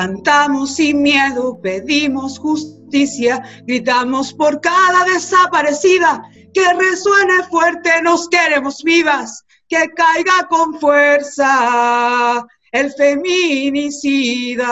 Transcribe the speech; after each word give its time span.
Cantamos 0.00 0.76
sin 0.76 1.02
miedo, 1.02 1.60
pedimos 1.60 2.38
justicia, 2.38 3.42
gritamos 3.66 4.32
por 4.32 4.58
cada 4.62 5.04
desaparecida, 5.04 6.22
que 6.54 6.72
resuene 6.72 7.42
fuerte, 7.50 8.00
nos 8.02 8.26
queremos 8.30 8.82
vivas, 8.82 9.44
que 9.68 9.90
caiga 9.90 10.48
con 10.48 10.80
fuerza 10.80 12.46
el 12.72 12.90
feminicida. 12.92 14.66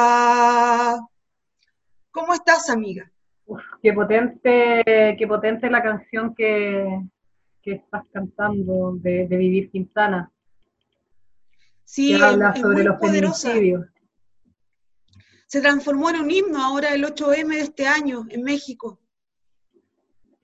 ¿Cómo 2.10 2.32
estás, 2.32 2.70
amiga? 2.70 3.12
qué 3.82 3.92
potente, 3.92 4.82
qué 5.18 5.26
potente 5.29 5.68
la 5.68 5.82
canción 5.82 6.34
que, 6.34 7.02
estás 7.64 8.04
cantando 8.14 8.95
de, 8.95 9.26
Vivir 9.29 9.70
Quintana. 9.70 10.30
Sí, 11.84 12.17
que 12.17 12.25
habla 12.25 12.57
sobre 12.57 12.85
los 12.85 12.99
feminicidios. 12.99 13.85
Se 15.48 15.62
transformó 15.62 16.11
en 16.11 16.20
un 16.20 16.30
himno 16.30 16.62
ahora 16.62 16.93
el 16.93 17.04
8M 17.04 17.48
de 17.48 17.61
este 17.61 17.86
año 17.86 18.26
en 18.29 18.43
México. 18.43 18.98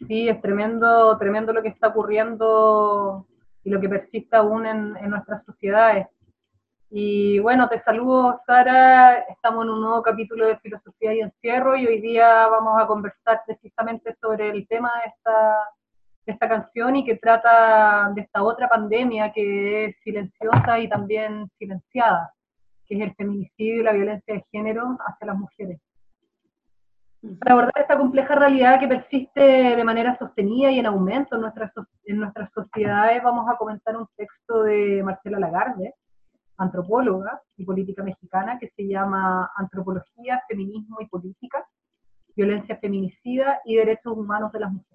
Sí, 0.08 0.30
es 0.30 0.40
tremendo, 0.40 1.16
tremendo 1.18 1.52
lo 1.52 1.62
que 1.62 1.68
está 1.68 1.88
ocurriendo 1.88 3.26
y 3.64 3.68
lo 3.68 3.78
que 3.82 3.88
persiste 3.90 4.34
aún 4.34 4.64
en, 4.64 4.92
nuestras 5.10 5.44
sociedades. 5.44 6.06
Y 6.88 7.38
bueno, 7.40 7.68
te 7.68 7.82
saludo 7.82 8.40
Sara, 8.46 9.18
estamos 9.28 9.64
en 9.64 9.72
un 9.72 9.82
nuevo 9.82 10.02
capítulo 10.02 10.46
de 10.46 10.58
Filosofía 10.60 11.12
y 11.12 11.20
Encierro 11.20 11.76
y 11.76 11.86
hoy 11.86 12.00
día 12.00 12.46
vamos 12.46 12.80
a 12.80 12.86
conversar 12.86 13.42
precisamente 13.44 14.16
sobre 14.22 14.48
el 14.48 14.66
tema 14.68 14.90
de 15.02 15.10
esta, 15.10 15.56
de 16.24 16.32
esta 16.32 16.48
canción 16.48 16.96
y 16.96 17.04
que 17.04 17.16
trata 17.16 18.10
de 18.14 18.22
esta 18.22 18.42
otra 18.42 18.70
pandemia 18.70 19.30
que 19.34 19.84
es 19.84 19.96
silenciosa 20.02 20.78
y 20.78 20.88
también 20.88 21.50
silenciada, 21.58 22.32
que 22.86 22.96
es 22.96 23.00
el 23.02 23.14
feminicidio 23.14 23.80
y 23.80 23.82
la 23.82 23.92
violencia 23.92 24.34
de 24.34 24.44
género 24.50 24.96
hacia 25.06 25.26
las 25.26 25.36
mujeres. 25.36 25.80
Para 27.40 27.52
abordar 27.52 27.72
esta 27.80 27.96
compleja 27.96 28.34
realidad 28.34 28.78
que 28.78 28.88
persiste 28.88 29.40
de 29.40 29.84
manera 29.84 30.16
sostenida 30.18 30.70
y 30.70 30.78
en 30.78 30.86
aumento 30.86 31.36
en 31.36 31.40
nuestras, 31.40 31.72
en 32.04 32.18
nuestras 32.18 32.50
sociedades, 32.52 33.22
vamos 33.22 33.48
a 33.48 33.56
comentar 33.56 33.96
un 33.96 34.06
texto 34.14 34.62
de 34.62 35.02
Marcela 35.02 35.38
Lagarde, 35.38 35.94
antropóloga 36.58 37.40
y 37.56 37.64
política 37.64 38.02
mexicana 38.02 38.58
que 38.58 38.70
se 38.76 38.86
llama 38.86 39.50
Antropología, 39.56 40.42
Feminismo 40.48 40.98
y 41.00 41.06
Política, 41.06 41.66
Violencia 42.36 42.76
Feminicida 42.76 43.60
y 43.64 43.76
Derechos 43.76 44.16
Humanos 44.16 44.52
de 44.52 44.60
las 44.60 44.72
Mujeres. 44.72 44.93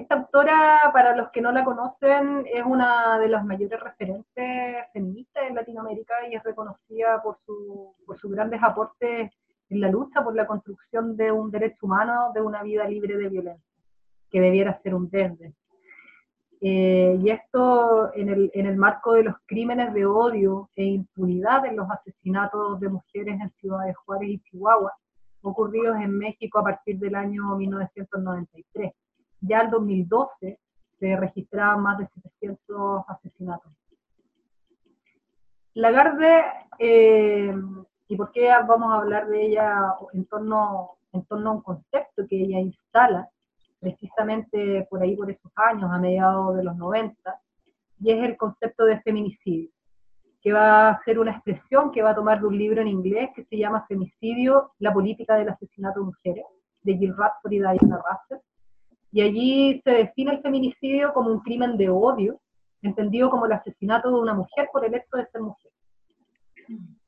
Esta 0.00 0.14
autora, 0.14 0.90
para 0.94 1.14
los 1.14 1.28
que 1.30 1.42
no 1.42 1.52
la 1.52 1.62
conocen, 1.62 2.46
es 2.50 2.64
una 2.64 3.18
de 3.18 3.28
las 3.28 3.44
mayores 3.44 3.78
referentes 3.78 4.86
feministas 4.94 5.44
en 5.46 5.54
Latinoamérica 5.54 6.14
y 6.26 6.36
es 6.36 6.42
reconocida 6.42 7.22
por, 7.22 7.36
su, 7.44 7.94
por 8.06 8.18
sus 8.18 8.30
grandes 8.30 8.62
aportes 8.62 9.30
en 9.68 9.80
la 9.80 9.90
lucha 9.90 10.24
por 10.24 10.34
la 10.34 10.46
construcción 10.46 11.18
de 11.18 11.30
un 11.30 11.50
derecho 11.50 11.84
humano 11.84 12.32
de 12.34 12.40
una 12.40 12.62
vida 12.62 12.88
libre 12.88 13.18
de 13.18 13.28
violencia, 13.28 13.82
que 14.30 14.40
debiera 14.40 14.80
ser 14.80 14.94
un 14.94 15.10
deber 15.10 15.52
eh, 16.62 17.18
y 17.22 17.28
esto 17.28 18.10
en 18.14 18.30
el, 18.30 18.50
en 18.54 18.64
el, 18.64 18.76
marco 18.76 19.12
de 19.12 19.24
los 19.24 19.34
crímenes 19.44 19.92
de 19.92 20.06
odio 20.06 20.70
e 20.76 20.84
impunidad 20.84 21.66
en 21.66 21.76
los 21.76 21.90
asesinatos 21.90 22.80
de 22.80 22.88
mujeres 22.88 23.38
en 23.38 23.50
Ciudad 23.60 23.84
de 23.84 23.92
Juárez 23.92 24.30
y 24.30 24.38
Chihuahua, 24.40 24.94
ocurridos 25.42 25.96
en 25.96 26.16
México 26.16 26.58
a 26.58 26.64
partir 26.64 26.98
del 26.98 27.16
año 27.16 27.54
1993. 27.56 28.94
Ya 29.40 29.60
en 29.62 29.70
2012 29.70 30.58
se 30.98 31.16
registraban 31.16 31.82
más 31.82 31.98
de 31.98 32.06
700 32.08 33.04
asesinatos. 33.08 33.72
Lagarde, 35.74 36.44
eh, 36.78 37.54
¿y 38.08 38.16
por 38.16 38.32
qué 38.32 38.48
vamos 38.66 38.92
a 38.92 38.98
hablar 38.98 39.28
de 39.28 39.46
ella 39.46 39.94
en 40.12 40.26
torno, 40.26 40.98
en 41.12 41.24
torno 41.24 41.50
a 41.50 41.52
un 41.54 41.62
concepto 41.62 42.26
que 42.28 42.42
ella 42.42 42.58
instala? 42.58 43.30
precisamente 43.80 44.86
por 44.90 45.02
ahí, 45.02 45.16
por 45.16 45.30
esos 45.30 45.50
años, 45.56 45.90
a 45.90 45.98
mediados 45.98 46.56
de 46.56 46.62
los 46.62 46.76
90, 46.76 47.40
y 48.00 48.12
es 48.12 48.22
el 48.22 48.36
concepto 48.36 48.84
de 48.84 49.00
feminicidio, 49.00 49.70
que 50.42 50.52
va 50.52 50.90
a 50.90 51.02
ser 51.04 51.18
una 51.18 51.32
expresión 51.32 51.90
que 51.90 52.02
va 52.02 52.10
a 52.10 52.14
tomar 52.14 52.40
de 52.40 52.46
un 52.46 52.56
libro 52.56 52.80
en 52.80 52.88
inglés 52.88 53.30
que 53.34 53.44
se 53.44 53.56
llama 53.56 53.84
Femicidio, 53.88 54.72
la 54.78 54.92
política 54.92 55.34
del 55.36 55.48
asesinato 55.48 56.00
de 56.00 56.06
mujeres, 56.06 56.44
de 56.82 56.96
Jill 56.96 57.16
Radford 57.16 57.52
y 57.52 57.58
Diana 57.58 58.02
Russell, 58.02 58.44
y 59.12 59.22
allí 59.22 59.80
se 59.84 59.90
define 59.90 60.32
el 60.32 60.42
feminicidio 60.42 61.12
como 61.12 61.30
un 61.30 61.40
crimen 61.40 61.76
de 61.76 61.88
odio, 61.88 62.40
entendido 62.82 63.28
como 63.30 63.46
el 63.46 63.52
asesinato 63.52 64.08
de 64.08 64.20
una 64.20 64.34
mujer 64.34 64.68
por 64.72 64.84
el 64.84 64.94
hecho 64.94 65.16
de 65.16 65.26
ser 65.26 65.40
mujer. 65.40 65.72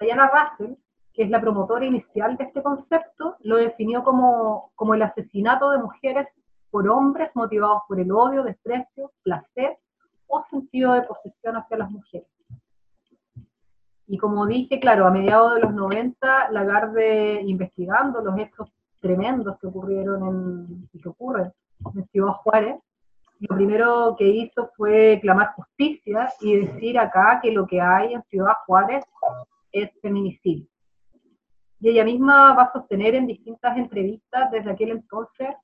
Diana 0.01 0.31
Russell, 0.31 0.75
que 1.15 1.23
es 1.23 1.31
la 1.31 1.41
promotora 1.41 1.85
inicial 1.85 2.37
de 2.37 2.45
este 2.45 2.63
concepto, 2.63 3.37
lo 3.41 3.57
definió 3.57 4.03
como, 4.03 4.73
como 4.75 4.95
el 4.95 5.03
asesinato 5.03 5.71
de 5.71 5.79
mujeres 5.79 6.27
por 6.71 6.89
hombres 6.89 7.31
motivados 7.35 7.83
por 7.87 8.01
el 8.01 8.11
odio, 8.11 8.43
desprecio, 8.43 9.13
placer 9.23 9.79
o 10.27 10.43
sentido 10.51 10.95
de 10.95 11.03
posesión 11.03 11.57
hacia 11.57 11.77
las 11.77 11.91
mujeres. 11.91 12.27
Y 14.07 14.19
como 14.19 14.47
dije, 14.47 14.81
claro, 14.81 15.07
a 15.07 15.11
mediados 15.11 15.55
de 15.55 15.61
los 15.61 15.73
90, 15.73 16.51
Lagarde, 16.51 17.43
investigando 17.43 18.21
los 18.21 18.39
hechos 18.39 18.71
tremendos 19.01 19.59
que 19.59 19.67
ocurrieron 19.69 20.27
en, 20.27 20.89
y 20.93 21.01
que 21.01 21.09
ocurren 21.09 21.53
en 21.95 22.07
Ciudad 22.09 22.33
Juárez, 22.43 22.77
lo 23.41 23.57
primero 23.57 24.15
que 24.17 24.29
hizo 24.29 24.71
fue 24.77 25.19
clamar 25.21 25.53
justicia 25.55 26.29
y 26.41 26.57
decir 26.59 26.99
acá 26.99 27.41
que 27.43 27.51
lo 27.51 27.67
que 27.67 27.81
hay 27.81 28.15
en 28.15 28.23
Ciudad 28.25 28.55
Juárez 28.67 29.05
es 29.73 29.91
feminicidio. 30.01 30.67
Y 31.81 31.89
ella 31.89 32.05
misma 32.05 32.55
va 32.55 32.63
a 32.65 32.73
sostener 32.73 33.17
en 33.17 33.27
distintas 33.27 33.77
entrevistas 33.77 34.51
desde 34.53 34.71
aquel 34.71 34.91
entonces 34.91 35.57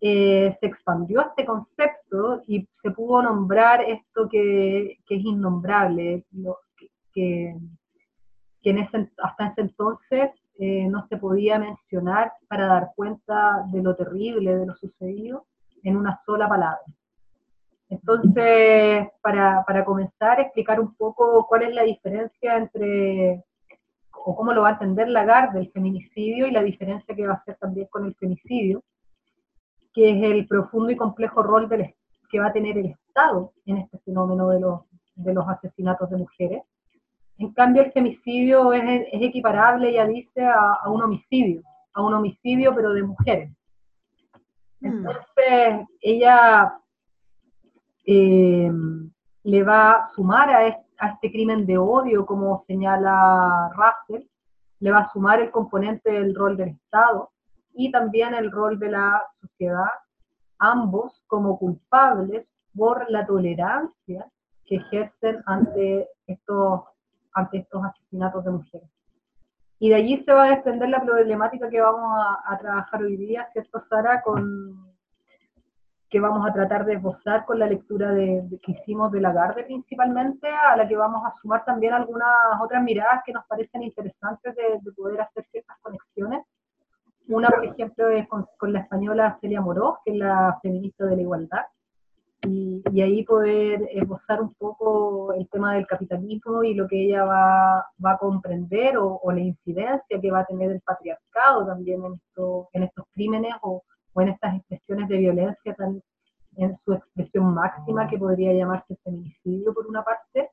eh, 0.00 0.56
se 0.60 0.66
expandió 0.66 1.22
este 1.22 1.44
concepto 1.44 2.42
y 2.46 2.68
se 2.80 2.92
pudo 2.92 3.20
nombrar 3.20 3.80
esto 3.80 4.28
que, 4.28 4.92
es 5.08 5.24
innombrable, 5.24 6.24
que, 7.12 7.56
en 8.62 8.78
hasta 8.78 9.46
ese 9.48 9.62
entonces 9.62 10.30
eh, 10.58 10.86
no 10.88 11.06
se 11.08 11.16
podía 11.16 11.58
mencionar 11.58 12.32
para 12.48 12.66
dar 12.66 12.90
cuenta 12.94 13.64
de 13.72 13.82
lo 13.82 13.94
terrible 13.94 14.56
de 14.56 14.66
lo 14.66 14.74
sucedido 14.76 15.46
en 15.82 15.96
una 15.96 16.20
sola 16.26 16.48
palabra. 16.48 16.82
Entonces, 17.88 19.08
para, 19.22 19.64
para 19.64 19.84
comenzar, 19.84 20.40
explicar 20.40 20.78
un 20.80 20.94
poco 20.94 21.46
cuál 21.48 21.62
es 21.62 21.74
la 21.74 21.82
diferencia 21.84 22.56
entre, 22.56 23.44
o 24.12 24.36
cómo 24.36 24.52
lo 24.52 24.62
va 24.62 24.70
a 24.70 24.72
entender 24.72 25.08
Lagarde, 25.08 25.60
el 25.60 25.70
feminicidio 25.70 26.46
y 26.46 26.50
la 26.50 26.62
diferencia 26.62 27.14
que 27.14 27.26
va 27.26 27.34
a 27.34 27.36
hacer 27.36 27.56
también 27.56 27.86
con 27.90 28.04
el 28.04 28.14
femicidio 28.16 28.82
que 29.98 30.10
es 30.10 30.22
el 30.30 30.46
profundo 30.46 30.92
y 30.92 30.96
complejo 30.96 31.42
rol 31.42 31.68
del, 31.68 31.92
que 32.30 32.38
va 32.38 32.46
a 32.46 32.52
tener 32.52 32.78
el 32.78 32.86
Estado 32.86 33.52
en 33.66 33.78
este 33.78 33.98
fenómeno 33.98 34.48
de 34.48 34.60
los, 34.60 34.82
de 35.16 35.34
los 35.34 35.48
asesinatos 35.48 36.08
de 36.10 36.18
mujeres. 36.18 36.62
En 37.38 37.52
cambio, 37.52 37.82
el 37.82 37.92
femicidio 37.92 38.72
es, 38.72 39.06
es 39.12 39.22
equiparable, 39.22 39.92
ya 39.92 40.06
dice, 40.06 40.44
a, 40.44 40.88
un 40.88 41.02
homicidio, 41.02 41.62
a 41.94 42.02
un 42.02 42.14
homicidio 42.14 42.74
pero 42.74 42.92
de 42.92 43.02
mujeres. 43.02 43.50
Hmm. 44.80 44.86
Entonces, 44.86 45.86
ella 46.00 46.78
eh, 48.04 48.70
le 49.44 49.62
va 49.62 49.92
a 49.92 50.10
sumar 50.14 50.50
a 50.50 50.66
este, 50.66 50.88
a 50.98 51.08
este 51.10 51.30
crimen 51.30 51.64
de 51.64 51.78
odio, 51.78 52.26
como 52.26 52.64
señala 52.66 53.70
Russell, 53.74 54.26
le 54.80 54.90
va 54.90 55.00
a 55.00 55.12
sumar 55.12 55.40
el 55.40 55.50
componente 55.50 56.10
del 56.10 56.34
rol 56.34 56.56
del 56.56 56.70
Estado, 56.70 57.30
y 57.72 57.90
también 57.92 58.34
el 58.34 58.50
rol 58.50 58.78
de 58.78 58.90
la 58.90 59.22
sociedad, 59.40 59.90
ambos 60.58 61.22
como 61.28 61.58
culpables 61.58 62.46
por 62.76 63.08
la 63.10 63.24
tolerancia 63.24 64.28
que 64.64 64.76
ejercen 64.76 65.42
ante 65.46 66.08
estos, 66.26 66.82
ante 67.38 67.58
estos 67.58 67.84
asesinatos 67.84 68.44
de 68.44 68.50
mujeres. 68.50 68.88
Y 69.78 69.90
de 69.90 69.94
allí 69.94 70.22
se 70.24 70.32
va 70.32 70.44
a 70.44 70.54
extender 70.54 70.88
la 70.88 71.02
problemática 71.02 71.70
que 71.70 71.80
vamos 71.80 72.10
a, 72.44 72.58
trabajar 72.58 73.02
hoy 73.02 73.16
día, 73.16 73.48
¿cierto, 73.52 73.82
Sara? 73.88 74.22
Con, 74.22 74.88
que 76.10 76.20
vamos 76.20 76.48
a 76.48 76.52
tratar 76.52 76.84
de 76.84 76.94
esbozar 76.94 77.44
con 77.44 77.58
la 77.58 77.66
lectura 77.66 78.12
de, 78.12 78.42
que 78.62 78.72
hicimos 78.72 79.12
de 79.12 79.20
Lagarde 79.20 79.64
principalmente, 79.64 80.48
a 80.48 80.76
la 80.76 80.88
que 80.88 80.96
vamos 80.96 81.24
a 81.24 81.34
sumar 81.40 81.64
también 81.64 81.92
algunas 81.92 82.60
otras 82.60 82.82
miradas 82.82 83.22
que 83.24 83.32
nos 83.32 83.46
parecen 83.46 83.82
interesantes 83.82 84.56
de, 84.56 84.80
de 84.80 84.92
poder 84.92 85.20
hacer 85.20 85.46
ciertas 85.50 85.76
conexiones 85.80 86.44
una, 87.28 87.48
por 87.48 87.64
ejemplo, 87.64 88.08
es 88.08 88.26
con, 88.26 88.72
la 88.72 88.80
española 88.80 89.38
Celia 89.40 89.60
Moró, 89.60 90.00
que 90.04 90.12
es 90.12 90.16
la 90.16 90.58
feminista 90.62 91.04
de 91.04 91.16
la 91.16 91.22
igualdad, 91.22 91.62
y, 92.92 93.02
ahí 93.02 93.24
poder 93.24 93.88
esbozar 93.92 94.40
un 94.42 94.54
poco 94.54 95.32
el 95.34 95.48
tema 95.48 95.74
del 95.74 95.86
capitalismo 95.86 96.62
y 96.62 96.74
lo 96.74 96.86
que 96.86 97.04
ella 97.04 97.24
va, 97.24 97.86
va 98.04 98.12
a 98.12 98.18
comprender 98.18 98.96
o, 98.98 99.20
la 99.30 99.40
incidencia 99.40 100.20
que 100.20 100.30
va 100.30 100.40
a 100.40 100.46
tener 100.46 100.70
el 100.70 100.80
patriarcado 100.80 101.66
también 101.66 102.04
en, 102.04 102.14
esto, 102.14 102.68
en 102.72 102.82
estos 102.84 103.04
crímenes 103.14 103.54
o, 103.62 103.82
o, 104.12 104.20
en 104.20 104.28
estas 104.28 104.56
expresiones 104.56 105.08
de 105.08 105.18
violencia 105.18 105.74
tan, 105.74 106.02
en 106.58 106.76
su 106.84 106.92
expresión 106.92 107.54
máxima 107.54 108.08
que 108.08 108.18
podría 108.18 108.52
llamarse 108.52 108.96
feminicidio 109.04 109.72
por 109.72 109.86
una 109.86 110.02
parte, 110.02 110.50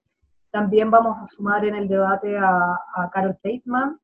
También 0.52 0.90
vamos 0.90 1.18
a 1.18 1.28
sumar 1.36 1.66
en 1.66 1.76
el 1.76 1.88
debate 1.88 2.38
a, 2.38 3.10
Carol 3.12 3.38
Teitman, 3.42 4.00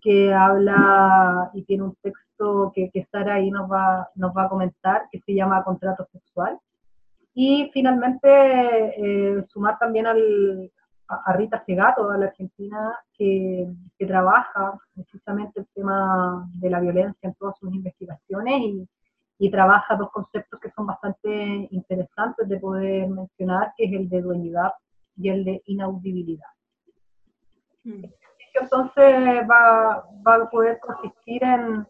que 0.00 0.32
habla 0.32 1.50
y 1.54 1.64
tiene 1.64 1.84
un 1.84 1.96
texto 2.02 2.70
que, 2.74 2.90
que 2.90 3.04
Sara 3.10 3.34
ahí 3.34 3.50
nos 3.50 3.68
va, 3.68 4.08
nos 4.14 4.36
va 4.36 4.44
a 4.44 4.48
comentar, 4.48 5.08
que 5.10 5.20
se 5.20 5.34
llama 5.34 5.64
Contrato 5.64 6.06
Sexual. 6.12 6.58
Y 7.40 7.70
finalmente 7.72 8.28
eh, 8.28 9.44
sumar 9.46 9.78
también 9.78 10.08
al, 10.08 10.72
a, 11.06 11.32
Rita 11.34 11.62
Segato, 11.64 12.10
a 12.10 12.18
la 12.18 12.26
argentina, 12.26 12.98
que, 13.16 13.64
que, 13.96 14.06
trabaja 14.06 14.76
precisamente 14.92 15.60
el 15.60 15.68
tema 15.72 16.50
de 16.54 16.68
la 16.68 16.80
violencia 16.80 17.28
en 17.28 17.34
todas 17.34 17.56
sus 17.60 17.72
investigaciones 17.72 18.60
y, 18.60 18.88
y 19.38 19.50
trabaja 19.52 19.94
dos 19.94 20.10
conceptos 20.10 20.58
que 20.58 20.72
son 20.72 20.86
bastante 20.86 21.68
interesantes 21.70 22.48
de 22.48 22.58
poder 22.58 23.08
mencionar, 23.08 23.72
que 23.76 23.84
es 23.84 23.92
el 23.92 24.08
de 24.08 24.20
dueñidad 24.20 24.72
y 25.16 25.28
el 25.28 25.44
de 25.44 25.62
inaudibilidad. 25.66 26.50
Mm. 27.84 28.02
Entonces 28.60 29.48
va, 29.48 30.04
va, 30.26 30.34
a 30.34 30.50
poder 30.50 30.80
consistir 30.80 31.44
en, 31.44 31.86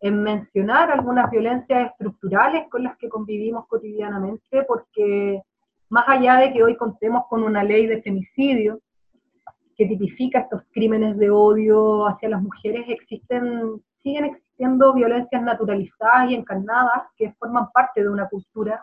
en, 0.00 0.22
mencionar 0.22 0.90
algunas 0.90 1.30
violencias 1.30 1.90
estructurales 1.90 2.68
con 2.70 2.84
las 2.84 2.96
que 2.98 3.08
convivimos 3.08 3.66
cotidianamente, 3.66 4.62
porque 4.66 5.42
más 5.88 6.04
allá 6.08 6.36
de 6.36 6.52
que 6.52 6.62
hoy 6.62 6.76
contemos 6.76 7.24
con 7.28 7.42
una 7.42 7.62
ley 7.62 7.86
de 7.86 8.02
femicidio 8.02 8.80
que 9.76 9.86
tipifica 9.86 10.40
estos 10.40 10.62
crímenes 10.72 11.16
de 11.18 11.30
odio 11.30 12.06
hacia 12.06 12.28
las 12.28 12.42
mujeres, 12.42 12.84
existen, 12.88 13.80
siguen 14.02 14.24
existiendo 14.26 14.92
violencias 14.92 15.42
naturalizadas 15.42 16.30
y 16.30 16.34
encarnadas 16.34 17.04
que 17.16 17.32
forman 17.38 17.70
parte 17.72 18.02
de 18.02 18.08
una 18.08 18.28
cultura 18.28 18.82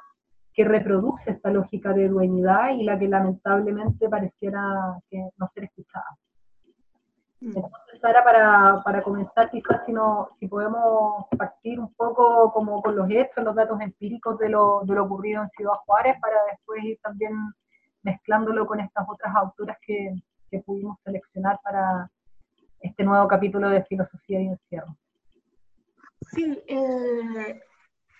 que 0.53 0.63
reproduce 0.63 1.31
esta 1.31 1.51
lógica 1.51 1.91
de 1.91 2.07
dueñidad 2.07 2.69
y 2.77 2.83
la 2.83 2.97
que 2.97 3.09
lamentablemente 3.09 4.07
pareciera 4.07 4.97
que 5.09 5.17
no 5.37 5.49
ser 5.53 5.65
escuchada. 5.65 6.17
Mm. 7.45 7.57
Entonces, 7.57 8.01
Sara, 8.01 8.23
para, 8.23 8.81
para 8.83 9.03
comenzar, 9.03 9.51
quizás 9.51 9.85
si, 9.85 9.93
no, 9.93 10.29
si 10.39 10.47
podemos 10.47 11.27
partir 11.37 11.79
un 11.79 11.93
poco 11.93 12.51
como 12.51 12.81
con 12.81 12.95
los 12.95 13.07
hechos, 13.09 13.43
los 13.43 13.55
datos 13.55 13.79
empíricos 13.81 14.39
de 14.39 14.49
lo, 14.49 14.81
de 14.83 14.95
lo 14.95 15.03
ocurrido 15.03 15.43
en 15.43 15.49
Ciudad 15.51 15.75
Juárez, 15.85 16.15
para 16.19 16.37
después 16.49 16.83
ir 16.83 16.99
también 17.03 17.33
mezclándolo 18.01 18.65
con 18.65 18.79
estas 18.79 19.05
otras 19.07 19.35
autoras 19.35 19.77
que, 19.85 20.15
que 20.49 20.59
pudimos 20.61 20.97
seleccionar 21.03 21.59
para 21.63 22.09
este 22.79 23.03
nuevo 23.03 23.27
capítulo 23.27 23.69
de 23.69 23.83
Filosofía 23.83 24.41
y 24.41 24.47
Encierro. 24.47 24.95
Sí, 26.21 26.63
eh, 26.67 27.61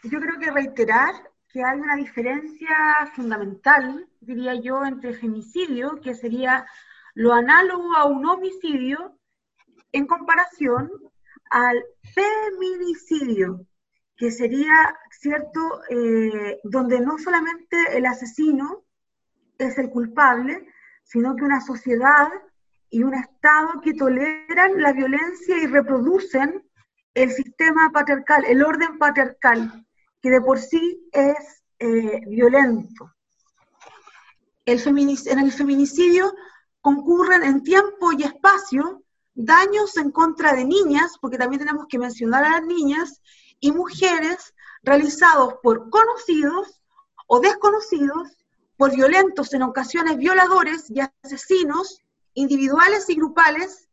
yo 0.04 0.20
creo 0.20 0.40
que 0.40 0.52
reiterar 0.52 1.16
que 1.50 1.64
hay 1.64 1.80
una 1.80 1.96
diferencia 1.96 2.76
fundamental, 3.16 4.08
diría 4.20 4.54
yo, 4.54 4.86
entre 4.86 5.14
femicidio, 5.14 6.00
que 6.00 6.14
sería 6.14 6.66
lo 7.16 7.34
análogo 7.34 7.96
a 7.96 8.06
un 8.06 8.26
homicidio, 8.26 9.18
en 9.92 10.06
comparación 10.06 10.92
al 11.50 11.84
feminicidio, 12.14 13.66
que 14.18 14.32
sería, 14.32 14.98
¿cierto?, 15.12 15.82
eh, 15.90 16.60
donde 16.64 17.00
no 17.00 17.18
solamente 17.18 17.98
el 17.98 18.06
asesino 18.06 18.84
es 19.58 19.78
el 19.78 19.90
culpable, 19.90 20.68
sino 21.04 21.36
que 21.36 21.44
una 21.44 21.62
sociedad 21.62 22.30
y 22.90 23.04
un 23.04 23.14
Estado 23.14 23.82
que 23.82 23.94
toleran 23.94 24.82
la 24.82 24.92
violencia 24.92 25.58
y 25.58 25.68
reproducen 25.68 26.64
el 27.14 27.32
sistema 27.32 27.92
patriarcal, 27.92 28.44
el 28.46 28.64
orden 28.64 28.98
patriarcal 28.98 29.86
que 30.22 30.30
de 30.30 30.42
por 30.42 30.60
sí 30.60 31.08
es 31.14 31.64
eh, 31.80 32.22
violento. 32.28 33.14
En 34.66 35.40
el 35.40 35.52
feminicidio 35.52 36.34
concurren 36.86 37.42
en 37.42 37.64
tiempo 37.64 38.12
y 38.12 38.22
espacio 38.22 39.02
daños 39.34 39.98
en 39.98 40.12
contra 40.12 40.54
de 40.54 40.66
niñas, 40.66 41.18
porque 41.20 41.40
también 41.40 41.58
tenemos 41.62 41.88
que 41.90 41.98
mencionar 41.98 42.44
a 42.44 42.50
las 42.52 42.64
niñas, 42.64 43.24
y 43.60 43.72
mujeres 43.72 44.54
realizados 44.84 45.56
por 45.64 45.90
conocidos 45.90 46.80
o 47.26 47.40
desconocidos, 47.40 48.38
por 48.78 48.96
violentos 48.96 49.52
en 49.56 49.64
ocasiones 49.64 50.18
violadores 50.18 50.92
y 50.92 51.00
asesinos 51.24 52.04
individuales 52.36 53.10
y 53.10 53.16
grupales, 53.16 53.90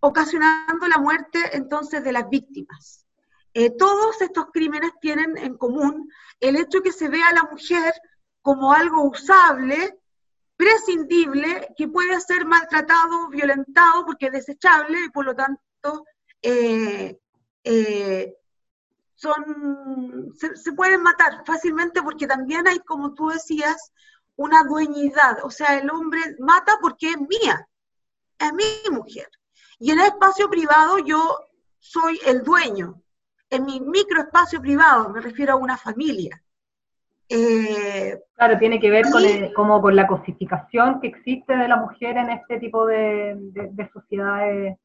ocasionando 0.00 0.86
la 0.86 0.98
muerte 0.98 1.56
entonces 1.56 2.04
de 2.04 2.12
las 2.12 2.28
víctimas. 2.28 3.06
Eh, 3.54 3.70
todos 3.70 4.20
estos 4.20 4.48
crímenes 4.52 4.90
tienen 5.00 5.38
en 5.38 5.56
común 5.56 6.12
el 6.40 6.56
hecho 6.56 6.82
que 6.82 6.92
se 6.92 7.08
ve 7.08 7.22
a 7.22 7.32
la 7.32 7.44
mujer 7.44 7.94
como 8.42 8.74
algo 8.74 9.02
usable, 9.04 9.98
prescindible, 10.56 11.68
que 11.76 11.88
puede 11.88 12.20
ser 12.20 12.46
maltratado, 12.46 13.28
violentado, 13.28 14.04
porque 14.06 14.26
es 14.26 14.32
desechable 14.32 14.98
y 15.06 15.10
por 15.10 15.24
lo 15.24 15.34
tanto 15.34 16.04
eh, 16.42 17.18
eh, 17.64 18.34
son, 19.14 20.32
se, 20.36 20.56
se, 20.56 20.72
pueden 20.72 21.02
matar 21.02 21.44
fácilmente 21.46 22.02
porque 22.02 22.26
también 22.26 22.66
hay, 22.68 22.78
como 22.80 23.14
tú 23.14 23.28
decías, 23.28 23.92
una 24.36 24.64
dueñidad. 24.64 25.38
O 25.44 25.50
sea, 25.50 25.78
el 25.78 25.90
hombre 25.90 26.20
mata 26.38 26.78
porque 26.80 27.10
es 27.10 27.18
mía, 27.18 27.68
es 28.38 28.52
mi 28.52 28.90
mujer. 28.90 29.28
Y 29.78 29.90
en 29.90 30.00
el 30.00 30.06
espacio 30.06 30.48
privado 30.48 30.98
yo 30.98 31.38
soy 31.78 32.20
el 32.26 32.42
dueño 32.42 33.02
en 33.50 33.64
mi 33.64 33.80
microespacio 33.80 34.60
privado, 34.60 35.10
me 35.10 35.20
refiero 35.20 35.54
a 35.54 35.56
una 35.56 35.76
familia. 35.76 36.42
Eh, 37.28 38.18
claro, 38.34 38.58
tiene 38.58 38.78
que 38.78 38.90
ver 38.90 39.06
con, 39.10 39.22
como 39.54 39.80
con 39.80 39.96
la 39.96 40.06
cosificación 40.06 41.00
que 41.00 41.08
existe 41.08 41.56
de 41.56 41.68
la 41.68 41.76
mujer 41.76 42.16
en 42.16 42.30
este 42.30 42.58
tipo 42.58 42.86
de, 42.86 43.36
sociedades. 43.92 44.76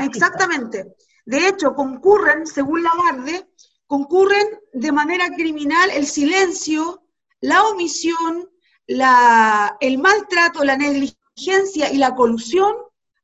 Exactamente. 0.00 0.94
De 1.26 1.48
hecho, 1.48 1.74
concurren, 1.74 2.46
según 2.46 2.82
Lagarde, 2.82 3.48
concurren 3.86 4.46
de 4.72 4.92
manera 4.92 5.28
criminal 5.34 5.90
el 5.90 6.06
silencio, 6.06 7.02
la 7.40 7.62
omisión, 7.64 8.48
la, 8.86 9.76
el 9.80 9.98
maltrato, 9.98 10.64
la 10.64 10.76
negligencia 10.76 11.92
y 11.92 11.98
la 11.98 12.14
colusión 12.14 12.74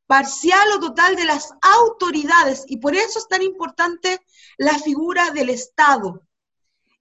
parcial 0.06 0.68
o 0.76 0.80
total 0.80 1.16
de 1.16 1.24
las 1.24 1.54
autoridades 1.62 2.64
y 2.68 2.76
por 2.76 2.94
eso 2.94 3.18
es 3.18 3.26
tan 3.26 3.42
importante 3.42 4.20
la 4.58 4.78
figura 4.78 5.30
del 5.30 5.48
Estado, 5.48 6.22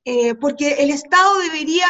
eh, 0.05 0.35
porque 0.35 0.73
el 0.83 0.89
Estado 0.89 1.39
debería 1.39 1.87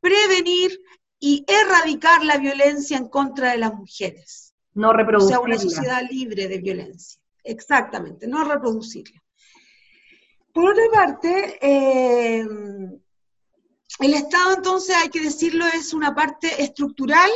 prevenir 0.00 0.80
y 1.18 1.44
erradicar 1.48 2.24
la 2.24 2.38
violencia 2.38 2.96
en 2.96 3.08
contra 3.08 3.52
de 3.52 3.58
las 3.58 3.74
mujeres. 3.74 4.54
No 4.74 4.92
reproducirla. 4.92 5.38
O 5.38 5.40
sea, 5.40 5.46
una 5.46 5.58
sociedad 5.58 6.02
libre 6.10 6.48
de 6.48 6.58
violencia. 6.58 7.20
Exactamente, 7.42 8.26
no 8.26 8.44
reproducirla. 8.44 9.22
Por 10.52 10.70
otra 10.70 10.84
parte, 10.92 11.58
eh, 11.60 12.46
el 14.00 14.14
Estado 14.14 14.54
entonces, 14.54 14.96
hay 14.96 15.08
que 15.08 15.20
decirlo, 15.20 15.64
es 15.66 15.94
una 15.94 16.14
parte 16.14 16.62
estructural 16.62 17.30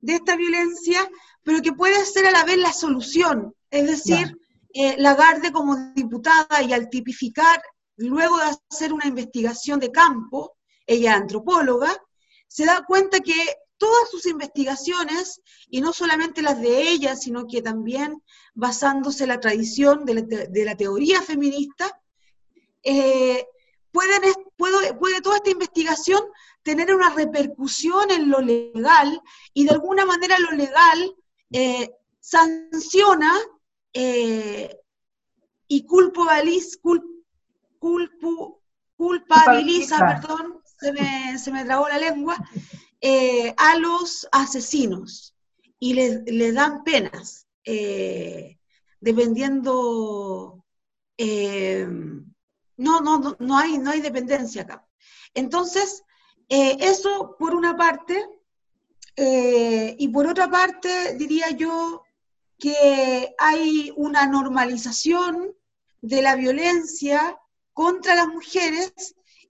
de 0.00 0.14
esta 0.14 0.36
violencia, 0.36 1.00
pero 1.42 1.62
que 1.62 1.72
puede 1.72 2.04
ser 2.04 2.26
a 2.26 2.30
la 2.30 2.44
vez 2.44 2.58
la 2.58 2.72
solución. 2.72 3.54
Es 3.70 3.86
decir, 3.86 4.38
eh, 4.72 4.96
Lagarde 4.98 5.52
como 5.52 5.76
diputada 5.94 6.62
y 6.62 6.72
al 6.72 6.90
tipificar, 6.90 7.62
luego 7.96 8.36
de 8.38 8.56
hacer 8.70 8.92
una 8.92 9.06
investigación 9.06 9.80
de 9.80 9.92
campo, 9.92 10.56
ella 10.86 11.14
antropóloga, 11.14 11.96
se 12.46 12.64
da 12.64 12.84
cuenta 12.86 13.20
que 13.20 13.34
todas 13.76 14.10
sus 14.10 14.26
investigaciones, 14.26 15.42
y 15.68 15.80
no 15.80 15.92
solamente 15.92 16.42
las 16.42 16.60
de 16.60 16.90
ella, 16.90 17.16
sino 17.16 17.46
que 17.46 17.62
también 17.62 18.22
basándose 18.54 19.24
en 19.24 19.30
la 19.30 19.40
tradición 19.40 20.04
de 20.04 20.64
la, 20.64 20.76
teoría 20.76 21.20
feminista, 21.22 22.00
eh, 22.82 23.46
pueden, 23.90 24.22
puede, 24.56 25.20
toda 25.20 25.36
esta 25.36 25.50
investigación 25.50 26.20
tener 26.62 26.94
una 26.94 27.10
repercusión 27.10 28.10
en 28.10 28.30
lo 28.30 28.40
legal 28.40 29.20
y 29.52 29.64
de 29.64 29.70
alguna 29.70 30.06
manera 30.06 30.38
lo 30.38 30.52
legal 30.52 31.14
eh, 31.52 31.90
sanciona 32.20 33.32
eh, 33.92 34.76
y 35.68 35.84
culpabiliza, 35.84 36.78
culpabiliza, 38.96 39.98
perdón, 39.98 40.60
se 40.78 40.92
me, 40.92 41.38
se 41.38 41.52
me 41.52 41.64
trabó 41.64 41.88
la 41.88 41.98
lengua, 41.98 42.36
eh, 43.00 43.54
a 43.56 43.76
los 43.78 44.26
asesinos 44.32 45.34
y 45.78 45.94
le, 45.94 46.52
dan 46.52 46.84
penas, 46.84 47.46
dependiendo, 49.00 50.64
no, 52.76 53.00
no, 53.00 53.36
no, 53.38 53.58
hay, 53.58 53.78
no 53.78 53.90
hay 53.90 54.00
dependencia 54.00 54.62
acá. 54.62 54.86
Entonces, 55.34 56.02
eso 56.48 57.36
por 57.38 57.54
una 57.54 57.76
parte, 57.76 58.24
eh, 59.16 59.94
y 59.98 60.08
por 60.08 60.26
otra 60.26 60.50
parte, 60.50 61.14
diría 61.16 61.50
yo 61.50 62.02
que 62.58 63.34
hay 63.38 63.92
una 63.96 64.26
normalización 64.26 65.54
de 66.00 66.22
la 66.22 66.34
violencia 66.34 67.38
contra 67.74 68.14
las 68.14 68.28
mujeres 68.28 68.92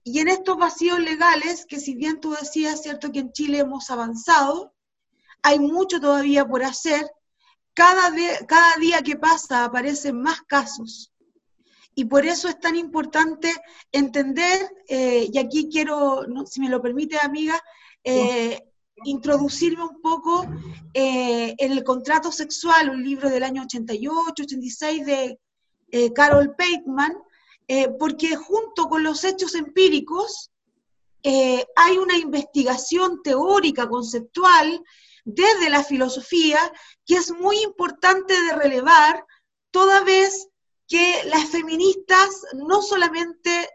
y 0.02 0.19
en 0.19 0.28
estos 0.28 0.59
vacíos 0.59 0.99
legales, 0.99 1.64
que 1.66 1.78
si 1.78 1.95
bien 1.95 2.21
tú 2.21 2.33
decías, 2.33 2.83
cierto, 2.83 3.12
que 3.12 3.21
en 3.21 3.33
Chile 3.33 3.59
hemos 3.59 3.90
avanzado, 3.90 4.75
hay 5.43 5.59
mucho 5.59 6.00
todavía 6.00 6.47
por 6.47 6.62
hacer. 6.64 7.11
Cada, 7.73 8.12
cada 8.47 8.76
día 8.76 9.02
que 9.02 9.16
pasa 9.16 9.64
aparecen 9.64 10.21
más 10.21 10.43
casos. 10.43 11.12
Y 11.95 12.04
por 12.04 12.26
eso 12.26 12.49
es 12.49 12.59
tan 12.59 12.76
importante 12.76 13.52
entender, 13.93 14.69
eh, 14.88 15.28
y 15.33 15.38
aquí 15.38 15.69
quiero, 15.71 16.25
si 16.47 16.61
me 16.61 16.69
lo 16.69 16.83
permite, 16.83 17.19
amiga, 17.19 17.61
eh, 18.02 18.61
introducirme 19.04 19.85
un 19.85 20.00
poco 20.02 20.47
eh, 20.93 21.54
en 21.57 21.73
el 21.73 21.85
contrato 21.85 22.33
sexual, 22.33 22.90
un 22.90 23.02
libro 23.02 23.31
del 23.31 23.43
año 23.43 23.62
88, 23.62 24.43
86 24.43 25.07
de 25.07 25.40
Carol 26.12 26.57
Pateman, 26.57 27.16
porque 27.99 28.37
junto 28.37 28.88
con 28.88 29.02
los 29.02 29.25
hechos 29.25 29.54
empíricos 29.54 30.50
hay 31.23 31.99
una 31.99 32.16
investigación 32.18 33.23
teórica, 33.23 33.88
conceptual, 33.88 34.83
desde 35.25 35.71
la 35.71 35.83
filosofía, 35.83 36.59
que 37.06 37.14
es 37.16 37.33
muy 37.33 37.59
importante 37.62 38.38
de 38.42 38.54
relevar, 38.56 39.25
toda 39.71 40.04
vez 40.04 40.49
que 40.87 41.23
las 41.25 41.49
feministas 41.49 42.28
no 42.54 42.83
solamente 42.83 43.71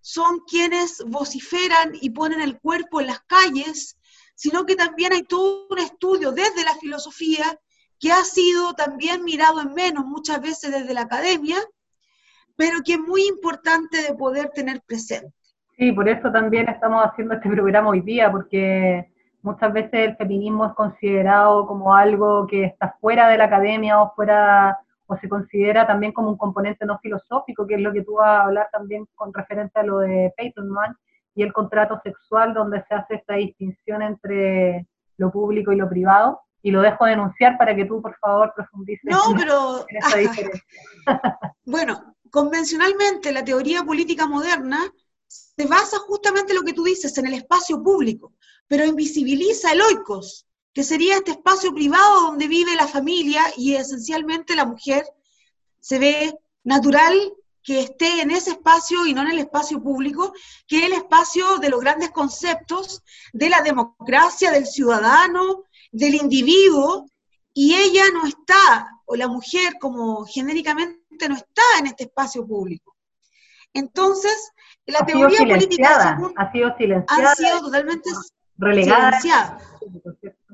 son 0.00 0.40
quienes 0.40 1.02
vociferan 1.06 1.92
y 2.00 2.10
ponen 2.10 2.40
el 2.40 2.58
cuerpo 2.60 3.00
en 3.00 3.08
las 3.08 3.20
calles, 3.26 3.96
sino 4.34 4.64
que 4.64 4.76
también 4.76 5.12
hay 5.12 5.24
todo 5.24 5.66
un 5.68 5.78
estudio 5.78 6.32
desde 6.32 6.64
la 6.64 6.76
filosofía 6.76 7.60
que 7.98 8.12
ha 8.12 8.24
sido 8.24 8.74
también 8.74 9.24
mirado 9.24 9.60
en 9.60 9.74
menos 9.74 10.04
muchas 10.04 10.40
veces 10.40 10.70
desde 10.70 10.94
la 10.94 11.02
academia, 11.02 11.58
pero 12.56 12.78
que 12.84 12.94
es 12.94 13.00
muy 13.00 13.26
importante 13.26 14.02
de 14.02 14.14
poder 14.14 14.50
tener 14.50 14.80
presente. 14.86 15.32
Sí, 15.76 15.92
por 15.92 16.08
eso 16.08 16.32
también 16.32 16.68
estamos 16.68 17.04
haciendo 17.04 17.34
este 17.34 17.50
programa 17.50 17.90
hoy 17.90 18.00
día, 18.00 18.30
porque 18.30 19.06
muchas 19.42 19.72
veces 19.72 19.92
el 19.92 20.16
feminismo 20.16 20.66
es 20.66 20.72
considerado 20.72 21.66
como 21.66 21.94
algo 21.94 22.46
que 22.46 22.64
está 22.64 22.96
fuera 23.00 23.28
de 23.28 23.38
la 23.38 23.44
academia 23.44 24.00
o 24.00 24.14
fuera 24.14 24.78
o 25.06 25.16
se 25.18 25.28
considera 25.28 25.86
también 25.86 26.12
como 26.12 26.30
un 26.30 26.36
componente 26.36 26.84
no 26.84 26.98
filosófico, 26.98 27.66
que 27.66 27.74
es 27.74 27.80
lo 27.80 27.92
que 27.92 28.02
tú 28.02 28.14
vas 28.14 28.28
a 28.28 28.44
hablar 28.44 28.68
también 28.72 29.06
con 29.14 29.32
referente 29.32 29.78
a 29.78 29.84
lo 29.84 29.98
de 29.98 30.32
Peytonman 30.36 30.96
y 31.34 31.42
el 31.42 31.52
contrato 31.52 32.00
sexual, 32.02 32.54
donde 32.54 32.82
se 32.88 32.94
hace 32.94 33.14
esta 33.16 33.34
distinción 33.34 34.02
entre 34.02 34.86
lo 35.18 35.30
público 35.30 35.72
y 35.72 35.76
lo 35.76 35.88
privado. 35.88 36.40
Y 36.62 36.72
lo 36.72 36.80
dejo 36.80 37.04
denunciar 37.04 37.56
para 37.58 37.76
que 37.76 37.84
tú, 37.84 38.02
por 38.02 38.16
favor, 38.16 38.52
profundices 38.56 39.04
no, 39.04 39.20
pero, 39.36 39.86
en 39.88 39.96
esa 39.98 40.16
diferencia. 40.18 40.62
bueno, 41.64 42.15
convencionalmente 42.36 43.32
la 43.32 43.42
teoría 43.42 43.82
política 43.82 44.26
moderna 44.26 44.92
se 45.26 45.64
basa 45.64 45.96
justamente 46.00 46.52
en 46.52 46.58
lo 46.58 46.64
que 46.64 46.74
tú 46.74 46.84
dices, 46.84 47.16
en 47.16 47.26
el 47.28 47.32
espacio 47.32 47.82
público 47.82 48.34
pero 48.68 48.84
invisibiliza 48.84 49.72
el 49.72 49.80
oikos, 49.80 50.46
que 50.74 50.84
sería 50.84 51.16
este 51.16 51.30
espacio 51.30 51.72
privado 51.72 52.22
donde 52.22 52.48
vive 52.48 52.74
la 52.74 52.86
familia 52.86 53.42
y 53.56 53.74
esencialmente 53.74 54.56
la 54.56 54.66
mujer. 54.66 55.06
Se 55.80 55.98
ve 55.98 56.34
natural 56.64 57.14
que 57.62 57.80
esté 57.80 58.20
en 58.20 58.30
ese 58.30 58.50
espacio 58.50 59.06
y 59.06 59.14
no 59.14 59.22
en 59.22 59.28
el 59.28 59.38
espacio 59.38 59.82
público, 59.82 60.32
que 60.66 60.78
es 60.78 60.84
el 60.84 60.92
espacio 60.92 61.58
de 61.58 61.70
los 61.70 61.80
grandes 61.80 62.10
conceptos 62.10 63.02
de 63.32 63.48
la 63.48 63.62
democracia, 63.62 64.50
del 64.50 64.66
ciudadano, 64.66 65.64
del 65.90 66.16
individuo, 66.16 67.06
y 67.54 67.74
ella 67.74 68.04
no 68.12 68.26
está, 68.26 68.86
o 69.06 69.16
la 69.16 69.28
mujer 69.28 69.76
como 69.80 70.26
genéricamente 70.26 71.05
no 71.28 71.36
está 71.36 71.62
en 71.80 71.86
este 71.86 72.04
espacio 72.04 72.46
público. 72.46 72.96
Entonces, 73.72 74.52
la 74.86 75.04
teoría 75.04 75.38
política 75.38 76.18
ha 76.36 76.52
sido 76.52 76.76
silenciada, 76.76 77.30
ha 77.30 77.34
sido 77.34 77.60
totalmente 77.60 78.10
relegada. 78.56 79.58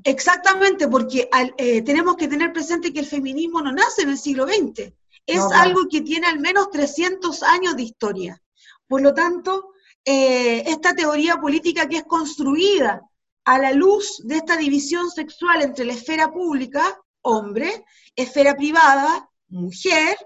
Exactamente, 0.05 0.89
porque 0.89 1.29
eh, 1.57 1.83
tenemos 1.83 2.17
que 2.17 2.29
tener 2.29 2.53
presente 2.53 2.93
que 2.93 3.01
el 3.01 3.07
feminismo 3.07 3.61
no 3.63 3.73
nace 3.73 4.03
en 4.03 4.11
el 4.11 4.19
siglo 4.19 4.47
XX, 4.47 4.93
es 5.27 5.43
algo 5.55 5.83
que 5.89 6.01
tiene 6.01 6.27
al 6.27 6.41
menos 6.41 6.71
300 6.71 7.43
años 7.45 7.77
de 7.77 7.83
historia. 7.83 8.43
Por 8.89 9.03
lo 9.03 9.15
tanto, 9.15 9.73
eh, 10.05 10.65
esta 10.67 10.95
teoría 10.95 11.37
política 11.37 11.89
que 11.89 11.99
es 11.99 12.05
construida 12.05 13.03
a 13.45 13.59
la 13.59 13.73
luz 13.73 14.21
de 14.25 14.37
esta 14.37 14.57
división 14.57 15.11
sexual 15.11 15.63
entre 15.63 15.85
la 15.85 15.93
esfera 15.93 16.33
pública, 16.33 17.01
hombre, 17.23 17.85
esfera 18.17 18.55
privada, 18.57 19.29
mujer, 19.49 20.17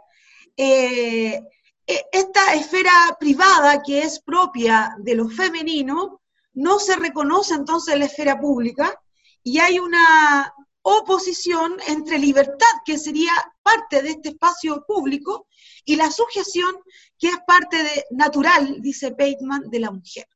eh, 0.57 1.43
e, 1.87 2.07
esta 2.13 2.55
esfera 2.55 3.17
privada 3.21 3.83
que 3.83 4.01
es 4.01 4.21
propia 4.21 4.95
de 4.99 5.15
lo 5.15 5.29
femenino, 5.29 6.23
no 6.55 6.79
se 6.79 6.97
reconoce 6.97 7.55
entonces 7.55 7.99
la 7.99 8.07
esfera 8.07 8.41
pública 8.41 8.99
y 9.43 9.59
hay 9.59 9.79
una 9.79 10.53
oposición 10.83 11.77
entre 11.89 12.19
libertad, 12.19 12.67
que 12.85 12.97
sería 12.97 13.33
parte 13.63 14.03
de 14.03 14.11
este 14.11 14.29
espacio 14.31 14.85
público, 14.87 15.49
y 15.85 15.97
la 15.97 16.11
sujeción, 16.11 16.77
que 17.19 17.29
es 17.29 17.39
parte 17.47 17.83
de, 17.83 18.05
natural, 18.11 18.81
dice 18.81 19.11
Bateman, 19.11 19.69
de 19.69 19.81
la 19.81 19.91
mujer. 19.91 20.29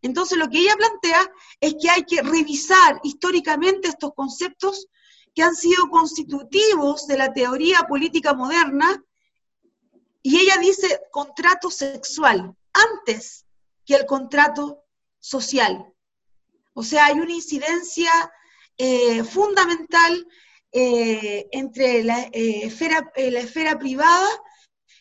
Entonces 0.00 0.38
lo 0.38 0.48
que 0.48 0.60
ella 0.60 0.76
plantea 0.76 1.30
es 1.60 1.74
que 1.80 1.90
hay 1.90 2.04
que 2.04 2.22
revisar 2.22 3.00
históricamente 3.02 3.88
estos 3.88 4.12
conceptos 4.14 4.88
que 5.34 5.42
han 5.42 5.54
sido 5.54 5.88
constitutivos 5.90 7.06
de 7.06 7.18
la 7.18 7.32
teoría 7.32 7.82
política 7.88 8.32
moderna, 8.34 9.02
y 10.22 10.38
ella 10.40 10.58
dice 10.58 11.00
contrato 11.10 11.70
sexual, 11.70 12.54
antes 12.72 13.46
que 13.84 13.94
el 13.94 14.06
contrato 14.06 14.84
social. 15.18 15.92
O 16.74 16.82
sea, 16.82 17.06
hay 17.06 17.18
una 17.18 17.32
incidencia 17.32 18.10
eh, 18.76 19.24
fundamental 19.24 20.26
eh, 20.70 21.48
entre 21.50 22.04
la, 22.04 22.24
eh, 22.32 22.66
esfera, 22.66 23.10
la 23.16 23.40
esfera 23.40 23.78
privada 23.78 24.28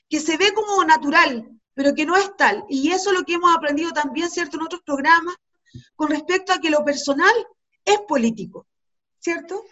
que 0.09 0.19
se 0.19 0.37
ve 0.37 0.53
como 0.53 0.83
natural, 0.85 1.49
pero 1.73 1.93
que 1.93 2.05
no 2.05 2.15
es 2.15 2.35
tal. 2.37 2.63
Y 2.69 2.91
eso 2.91 3.11
es 3.11 3.19
lo 3.19 3.25
que 3.25 3.33
hemos 3.33 3.55
aprendido 3.55 3.91
también, 3.91 4.29
¿cierto?, 4.29 4.57
en 4.57 4.63
otros 4.63 4.81
programas, 4.83 5.35
con 5.95 6.09
respecto 6.09 6.53
a 6.53 6.59
que 6.59 6.69
lo 6.69 6.83
personal 6.83 7.33
es 7.83 7.99
político, 8.07 8.67
¿cierto? 9.19 9.63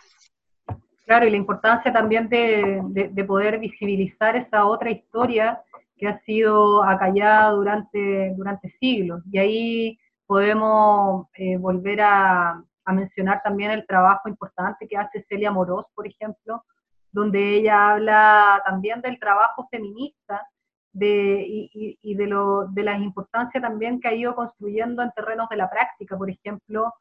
Claro, 1.06 1.28
y 1.28 1.32
la 1.32 1.38
importancia 1.38 1.94
también 1.94 2.28
de, 2.30 2.82
de 3.12 3.24
poder 3.24 3.60
visibilizar 3.60 4.36
esa 4.36 4.66
otra 4.66 4.90
historia 4.90 5.62
que 5.98 6.08
ha 6.08 6.20
sido 6.22 6.84
acallada 6.84 7.52
durante, 7.52 8.34
durante 8.36 8.70
siglos. 8.80 9.22
Y 9.32 9.38
ahí 9.38 10.00
podemos 10.26 11.28
eh, 11.36 11.58
volver 11.58 12.02
a, 12.02 12.64
mencionar 12.88 13.42
también 13.44 13.72
el 13.72 13.88
trabajo 13.88 14.30
importante 14.30 14.88
que 14.88 14.96
hace 14.96 15.26
Celia 15.28 15.52
Morós, 15.52 15.86
por 15.96 16.06
ejemplo, 16.06 16.64
donde 17.12 17.56
ella 17.56 17.92
habla 17.92 18.62
también 18.64 19.02
del 19.02 19.20
trabajo 19.20 19.68
feminista 19.72 20.48
de, 20.94 21.44
y, 21.48 22.16
de, 22.16 22.28
lo, 22.28 22.68
de 22.68 22.84
las 22.84 23.02
importancias 23.02 23.64
también 23.64 24.00
que 24.00 24.08
ha 24.08 24.14
ido 24.14 24.36
construyendo 24.36 25.02
en 25.02 25.12
terrenos 25.14 25.50
de 25.50 25.56
la 25.56 25.68
práctica, 25.68 26.16
por 26.16 26.30
ejemplo, 26.30 26.94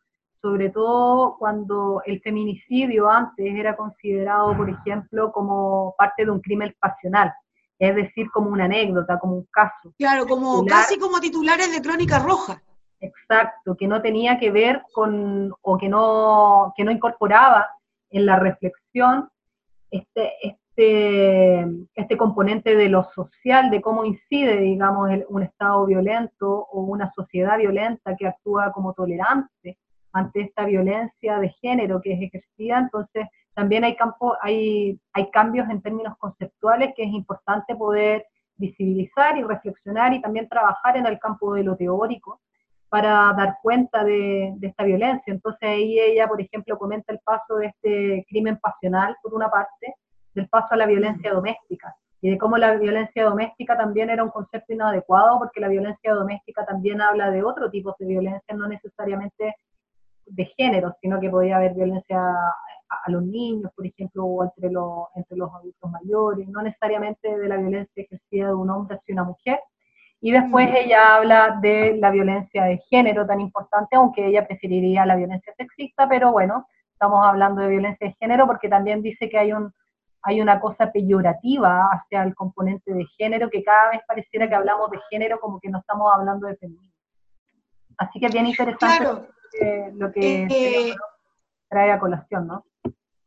sobre 0.44 0.68
todo 0.68 1.36
cuando 1.38 2.02
el 2.04 2.20
feminicidio 2.20 3.08
antes 3.08 3.46
era 3.46 3.74
considerado, 3.74 4.54
por 4.54 4.68
ejemplo, 4.68 5.32
como 5.32 5.94
parte 5.96 6.26
de 6.26 6.30
un 6.30 6.40
crimen 6.40 6.76
pasional, 6.78 7.32
es 7.78 7.96
decir, 7.96 8.30
como 8.30 8.50
una 8.50 8.66
anécdota, 8.66 9.18
como 9.18 9.36
un 9.36 9.48
caso. 9.50 9.94
Claro, 9.96 10.26
como 10.26 10.62
casi 10.66 10.98
como 10.98 11.18
titulares 11.18 11.72
de 11.72 11.80
crónica 11.80 12.18
roja. 12.18 12.60
Exacto, 13.00 13.74
que 13.74 13.88
no 13.88 14.02
tenía 14.02 14.38
que 14.38 14.50
ver 14.50 14.82
con, 14.92 15.50
o 15.62 15.78
que 15.78 15.88
no, 15.88 16.74
que 16.76 16.84
no 16.84 16.90
incorporaba 16.90 17.66
en 18.10 18.26
la 18.26 18.38
reflexión 18.38 19.30
este, 19.90 20.30
este, 20.42 21.66
este 21.94 22.16
componente 22.18 22.76
de 22.76 22.90
lo 22.90 23.10
social, 23.14 23.70
de 23.70 23.80
cómo 23.80 24.04
incide, 24.04 24.58
digamos, 24.60 25.08
un 25.30 25.42
Estado 25.42 25.86
violento 25.86 26.66
o 26.70 26.82
una 26.82 27.10
sociedad 27.14 27.56
violenta 27.56 28.14
que 28.14 28.26
actúa 28.26 28.72
como 28.72 28.92
tolerante 28.92 29.78
ante 30.14 30.42
esta 30.42 30.64
violencia 30.64 31.38
de 31.38 31.50
género 31.60 32.00
que 32.00 32.14
es 32.14 32.22
ejercida. 32.22 32.78
Entonces, 32.78 33.26
también 33.52 33.84
hay, 33.84 33.96
campo, 33.96 34.36
hay, 34.40 34.98
hay 35.12 35.30
cambios 35.30 35.68
en 35.68 35.82
términos 35.82 36.16
conceptuales 36.18 36.94
que 36.96 37.02
es 37.02 37.12
importante 37.12 37.76
poder 37.76 38.26
visibilizar 38.56 39.36
y 39.36 39.42
reflexionar 39.42 40.14
y 40.14 40.22
también 40.22 40.48
trabajar 40.48 40.96
en 40.96 41.06
el 41.06 41.18
campo 41.18 41.54
de 41.54 41.64
lo 41.64 41.76
teórico 41.76 42.40
para 42.88 43.34
dar 43.36 43.56
cuenta 43.60 44.04
de, 44.04 44.54
esta 44.62 44.84
violencia. 44.84 45.32
Entonces 45.32 45.68
ahí 45.68 45.98
ella, 45.98 46.28
por 46.28 46.40
ejemplo, 46.40 46.78
comenta 46.78 47.12
el 47.12 47.18
paso 47.24 47.56
de 47.56 47.66
este 47.66 48.24
crimen 48.28 48.56
pasional, 48.58 49.16
por 49.20 49.34
una 49.34 49.50
parte, 49.50 49.94
del 50.32 50.48
paso 50.48 50.68
a 50.70 50.76
la 50.76 50.86
violencia 50.86 51.32
doméstica, 51.32 51.94
y 52.20 52.30
de 52.30 52.38
cómo 52.38 52.56
la 52.56 52.76
violencia 52.76 53.24
doméstica 53.24 53.76
también 53.76 54.10
era 54.10 54.22
un 54.22 54.30
concepto 54.30 54.72
inadecuado, 54.72 55.38
porque 55.38 55.60
la 55.60 55.68
violencia 55.68 56.14
doméstica 56.14 56.64
también 56.64 57.00
habla 57.00 57.32
de 57.32 57.42
otro 57.42 57.68
tipo 57.68 57.96
de 57.98 58.06
violencia, 58.06 58.54
no 58.54 58.68
necesariamente 58.68 59.56
de 60.26 60.46
género, 60.56 60.94
sino 61.00 61.20
que 61.20 61.30
podía 61.30 61.56
haber 61.56 61.74
violencia 61.74 62.18
a, 62.18 63.10
los 63.10 63.22
niños, 63.22 63.72
por 63.74 63.86
ejemplo, 63.86 64.24
o 64.24 64.44
entre 64.44 64.70
los, 64.70 65.08
entre 65.16 65.36
los 65.36 65.52
adultos 65.52 65.90
mayores, 65.90 66.48
no 66.48 66.62
necesariamente 66.62 67.36
de 67.36 67.48
la 67.48 67.56
violencia 67.56 68.02
ejercida 68.02 68.48
de 68.48 68.54
un 68.54 68.70
hombre 68.70 68.96
hacia 68.96 69.14
una 69.14 69.24
mujer, 69.24 69.60
y 70.20 70.30
después 70.30 70.70
mm. 70.70 70.74
ella 70.76 71.16
habla 71.16 71.58
de 71.60 71.96
la 71.96 72.10
violencia 72.10 72.64
de 72.64 72.78
género 72.88 73.26
tan 73.26 73.40
importante, 73.40 73.96
aunque 73.96 74.26
ella 74.26 74.46
preferiría 74.46 75.04
la 75.04 75.16
violencia 75.16 75.52
sexista, 75.56 76.08
pero 76.08 76.32
bueno, 76.32 76.66
estamos 76.92 77.26
hablando 77.26 77.62
de 77.62 77.68
violencia 77.68 78.06
de 78.06 78.14
género, 78.14 78.46
porque 78.46 78.68
también 78.68 79.02
dice 79.02 79.28
que 79.28 79.38
hay 79.38 79.52
un 79.52 79.72
hay 80.26 80.40
una 80.40 80.58
cosa 80.58 80.90
peyorativa 80.90 81.86
hacia 81.92 82.22
el 82.22 82.34
componente 82.34 82.94
de 82.94 83.04
género, 83.18 83.50
que 83.50 83.62
cada 83.62 83.90
vez 83.90 84.00
pareciera 84.08 84.48
que 84.48 84.54
hablamos 84.54 84.90
de 84.90 84.98
género 85.10 85.38
como 85.38 85.60
que 85.60 85.68
no 85.68 85.80
estamos 85.80 86.10
hablando 86.14 86.46
de 86.46 86.56
feminismo. 86.56 86.94
Así 87.98 88.18
que 88.18 88.26
es 88.26 88.32
bien 88.32 88.46
interesante 88.46 89.28
lo 89.94 90.12
que, 90.12 90.46
eh, 90.50 90.94
trae 91.68 91.92
a 91.92 91.98
colación, 91.98 92.46
¿no? 92.46 92.66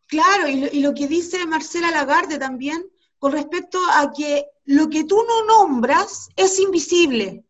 Claro, 0.07 0.47
y 0.47 0.79
lo, 0.79 0.93
que 0.93 1.07
dice 1.07 1.45
Marcela 1.45 1.91
Lagarde 1.91 2.37
también 2.37 2.89
con 3.19 3.33
respecto 3.33 3.77
a 3.91 4.11
que 4.11 4.45
lo 4.65 4.89
que 4.89 5.03
tú 5.03 5.21
no 5.27 5.45
nombras 5.45 6.29
es 6.35 6.59
invisible. 6.59 7.43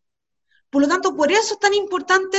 Por 0.69 0.81
lo 0.81 0.88
tanto, 0.88 1.15
por 1.15 1.31
eso 1.31 1.53
es 1.53 1.60
tan 1.60 1.74
importante 1.74 2.38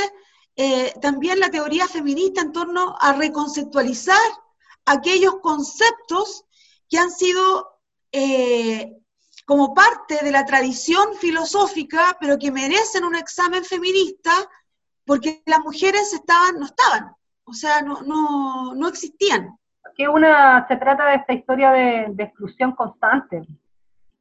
eh, 0.56 0.92
también 1.00 1.38
la 1.38 1.50
teoría 1.50 1.86
feminista 1.86 2.40
en 2.40 2.52
torno 2.52 2.96
a 3.00 3.12
reconceptualizar 3.12 4.18
aquellos 4.86 5.36
conceptos 5.40 6.44
que 6.88 6.98
han 6.98 7.12
sido 7.12 7.78
eh, 8.10 8.92
como 9.46 9.72
parte 9.72 10.18
de 10.22 10.32
la 10.32 10.44
tradición 10.44 11.14
filosófica, 11.14 12.16
pero 12.20 12.38
que 12.38 12.50
merecen 12.50 13.04
un 13.04 13.14
examen 13.14 13.64
feminista, 13.64 14.32
porque 15.08 15.40
las 15.46 15.60
mujeres 15.60 16.12
estaban, 16.12 16.60
no 16.60 16.66
estaban, 16.66 17.14
o 17.44 17.54
sea, 17.54 17.80
no, 17.80 18.02
no, 18.02 18.74
no 18.74 18.88
existían. 18.88 19.56
Que 19.96 20.06
una, 20.06 20.68
se 20.68 20.76
trata 20.76 21.06
de 21.06 21.16
esta 21.16 21.32
historia 21.32 21.72
de, 21.72 22.14
exclusión 22.18 22.72
constante. 22.72 23.42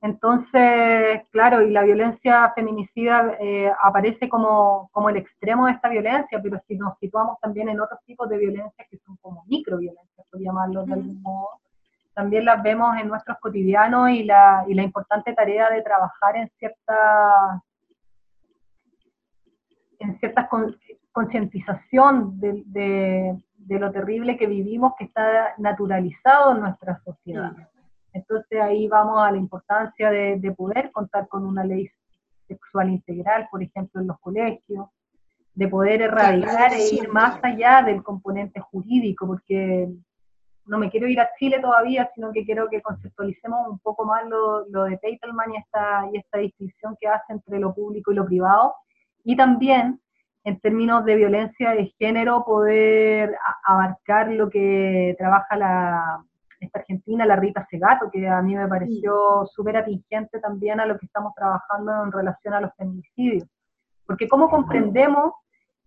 Entonces, 0.01 1.21
claro, 1.31 1.61
y 1.61 1.71
la 1.71 1.83
violencia 1.83 2.53
feminicida 2.55 3.35
eh, 3.41 3.69
aparece 3.83 4.29
como, 4.29 4.89
como, 4.93 5.09
el 5.09 5.17
extremo 5.17 5.65
de 5.65 5.73
esta 5.73 5.89
violencia, 5.89 6.39
pero 6.41 6.61
si 6.67 6.77
nos 6.77 6.97
situamos 6.99 7.37
también 7.41 7.67
en 7.67 7.81
otros 7.81 7.99
tipos 8.05 8.29
de 8.29 8.37
violencia 8.37 8.85
que 8.89 8.97
son 9.05 9.17
como 9.17 9.43
microviolencias, 9.47 10.25
por 10.31 10.39
llamarlo 10.39 10.85
de 10.85 10.93
algún 10.93 11.21
modo, 11.21 11.49
también 12.13 12.45
las 12.45 12.63
vemos 12.63 12.95
en 12.97 13.09
nuestros 13.09 13.37
cotidianos 13.39 14.11
y 14.11 14.23
la, 14.23 14.63
y 14.67 14.73
la 14.73 14.83
importante 14.83 15.33
tarea 15.33 15.69
de 15.69 15.81
trabajar 15.81 16.37
en 16.37 16.49
cierta 16.57 17.61
en 19.99 20.19
cierta 20.19 20.49
concientización 21.11 22.39
de, 22.39 22.63
de, 23.57 23.79
lo 23.79 23.91
terrible 23.91 24.37
que 24.37 24.47
vivimos 24.47 24.93
que 24.97 25.05
está 25.05 25.53
naturalizado 25.57 26.53
en 26.53 26.61
nuestra 26.61 27.01
sociedad. 27.03 27.51
Entonces 28.13 28.61
ahí 28.61 28.87
vamos 28.87 29.21
a 29.21 29.31
la 29.31 29.37
importancia 29.37 30.09
de, 30.09 30.39
de 30.39 30.51
poder 30.51 30.91
contar 30.91 31.27
con 31.27 31.45
una 31.45 31.63
ley 31.63 31.89
sexual 32.47 32.89
integral, 32.89 33.47
por 33.51 33.61
ejemplo, 33.61 34.01
en 34.01 34.07
los 34.07 34.19
colegios, 34.19 34.87
de 35.53 35.67
poder 35.67 36.01
erradicar 36.03 36.71
e 36.73 36.87
ir 36.93 37.09
más 37.09 37.39
allá 37.43 37.81
del 37.81 38.03
componente 38.03 38.59
jurídico, 38.59 39.25
porque 39.25 39.89
no 40.67 40.77
me 40.77 40.89
quiero 40.89 41.07
ir 41.07 41.19
a 41.19 41.29
Chile 41.39 41.59
todavía, 41.59 42.09
sino 42.13 42.31
que 42.31 42.45
quiero 42.45 42.69
que 42.69 42.81
conceptualicemos 42.81 43.67
un 43.67 43.79
poco 43.79 44.05
más 44.05 44.23
lo, 44.27 44.83
de 44.83 44.97
Teitelman 44.97 45.53
y 45.53 45.57
esta, 45.57 46.09
y 46.13 46.17
esta 46.17 46.37
distinción 46.39 46.95
que 46.99 47.07
hace 47.07 47.33
entre 47.33 47.59
lo 47.59 47.73
público 47.73 48.11
y 48.11 48.15
lo 48.15 48.25
privado. 48.25 48.75
Y 49.27 49.35
también, 49.35 49.99
en 50.45 50.57
términos 50.61 51.03
de 51.03 51.17
violencia 51.17 51.71
de 51.71 51.93
género, 51.99 52.45
poder 52.45 53.37
abarcar 53.65 54.31
lo 54.31 54.49
que 54.49 55.17
trabaja 55.17 55.57
la, 55.57 56.23
esta 56.61 56.79
argentina, 56.79 57.25
la 57.25 57.35
Rita 57.35 57.67
Segato, 57.69 58.09
que 58.09 58.25
a 58.25 58.41
mí 58.41 58.55
me 58.55 58.69
pareció 58.69 59.45
súper 59.53 59.75
atingente 59.75 60.39
también 60.39 60.79
a 60.79 60.85
lo 60.85 60.97
que 60.97 61.07
estamos 61.07 61.33
trabajando 61.35 62.05
en 62.05 62.13
relación 62.13 62.53
a 62.53 62.61
los 62.61 62.71
feminicidios. 62.77 63.43
Porque 64.05 64.29
cómo 64.29 64.49
comprendemos 64.49 65.33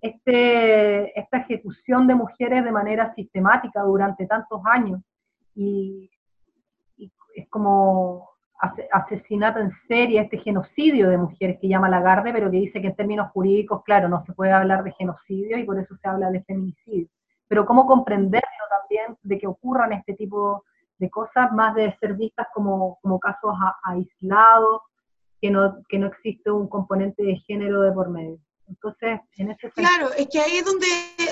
este, 0.03 1.19
esta 1.19 1.39
ejecución 1.39 2.07
de 2.07 2.17
mujeres 2.17 2.63
de 2.63 2.73
manera 2.73 3.15
sistemática 3.15 3.81
durante 3.81 4.27
tantos 4.27 4.61
años. 4.67 5.01
Y, 5.55 6.11
es 7.35 7.49
como 7.49 8.29
asesinato 8.93 9.59
en 9.59 9.73
serie, 9.89 10.21
este 10.21 10.39
genocidio 10.39 11.09
de 11.09 11.19
mujeres 11.19 11.59
que 11.61 11.69
llama 11.69 11.89
Lagarde, 11.89 12.33
pero 12.33 12.51
que 12.51 12.59
dice 12.59 12.81
que 12.81 12.89
en 12.89 12.97
términos 12.97 13.31
jurídicos, 13.33 13.83
claro, 13.85 14.09
no 14.09 14.25
se 14.25 14.33
puede 14.33 14.53
hablar 14.53 14.85
de 14.85 14.93
genocidio 14.93 15.59
y 15.59 15.65
por 15.65 15.79
eso 15.79 15.97
se 15.97 16.09
habla 16.09 16.31
de 16.31 16.43
feminicidio. 16.45 17.09
Pero 17.49 17.65
cómo 17.65 17.87
comprenderlo 17.87 18.65
también 18.69 19.17
de 19.23 19.39
que 19.39 19.47
ocurran 19.47 19.93
este 19.93 20.15
tipo 20.15 20.65
de 20.99 21.09
cosas, 21.09 21.51
más 21.53 21.75
de 21.75 21.97
ser 21.99 22.15
vistas 22.15 22.49
como, 22.53 22.99
como 23.01 23.19
casos 23.19 23.55
aislados, 23.85 24.83
que 25.41 25.51
no, 25.51 25.83
que 25.89 25.99
no 25.99 26.09
existe 26.09 26.51
un 26.51 26.69
componente 26.69 27.23
de 27.23 27.37
género 27.37 27.81
de 27.81 27.93
por 27.93 28.11
medio. 28.11 28.39
Claro, 29.75 30.13
es 30.13 30.29
que 30.29 30.41
ahí 30.41 30.59
es 30.59 30.65
donde, 30.65 30.87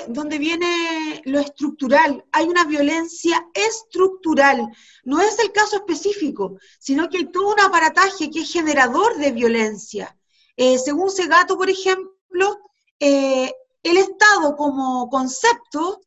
donde 0.07 0.37
viene 0.37 1.21
lo 1.25 1.39
estructural. 1.39 2.25
Hay 2.31 2.45
una 2.45 2.65
violencia 2.65 3.47
estructural. 3.53 4.67
No 5.03 5.21
es 5.21 5.39
el 5.39 5.51
caso 5.51 5.77
específico, 5.77 6.57
sino 6.79 7.09
que 7.09 7.17
hay 7.17 7.31
todo 7.31 7.53
un 7.53 7.59
aparataje 7.59 8.29
que 8.29 8.41
es 8.41 8.51
generador 8.51 9.17
de 9.17 9.31
violencia. 9.31 10.17
Eh, 10.57 10.77
según 10.77 11.09
Segato, 11.09 11.57
por 11.57 11.69
ejemplo, 11.69 12.59
eh, 12.99 13.53
el 13.83 13.97
Estado 13.97 14.55
como 14.55 15.09
concepto 15.09 16.01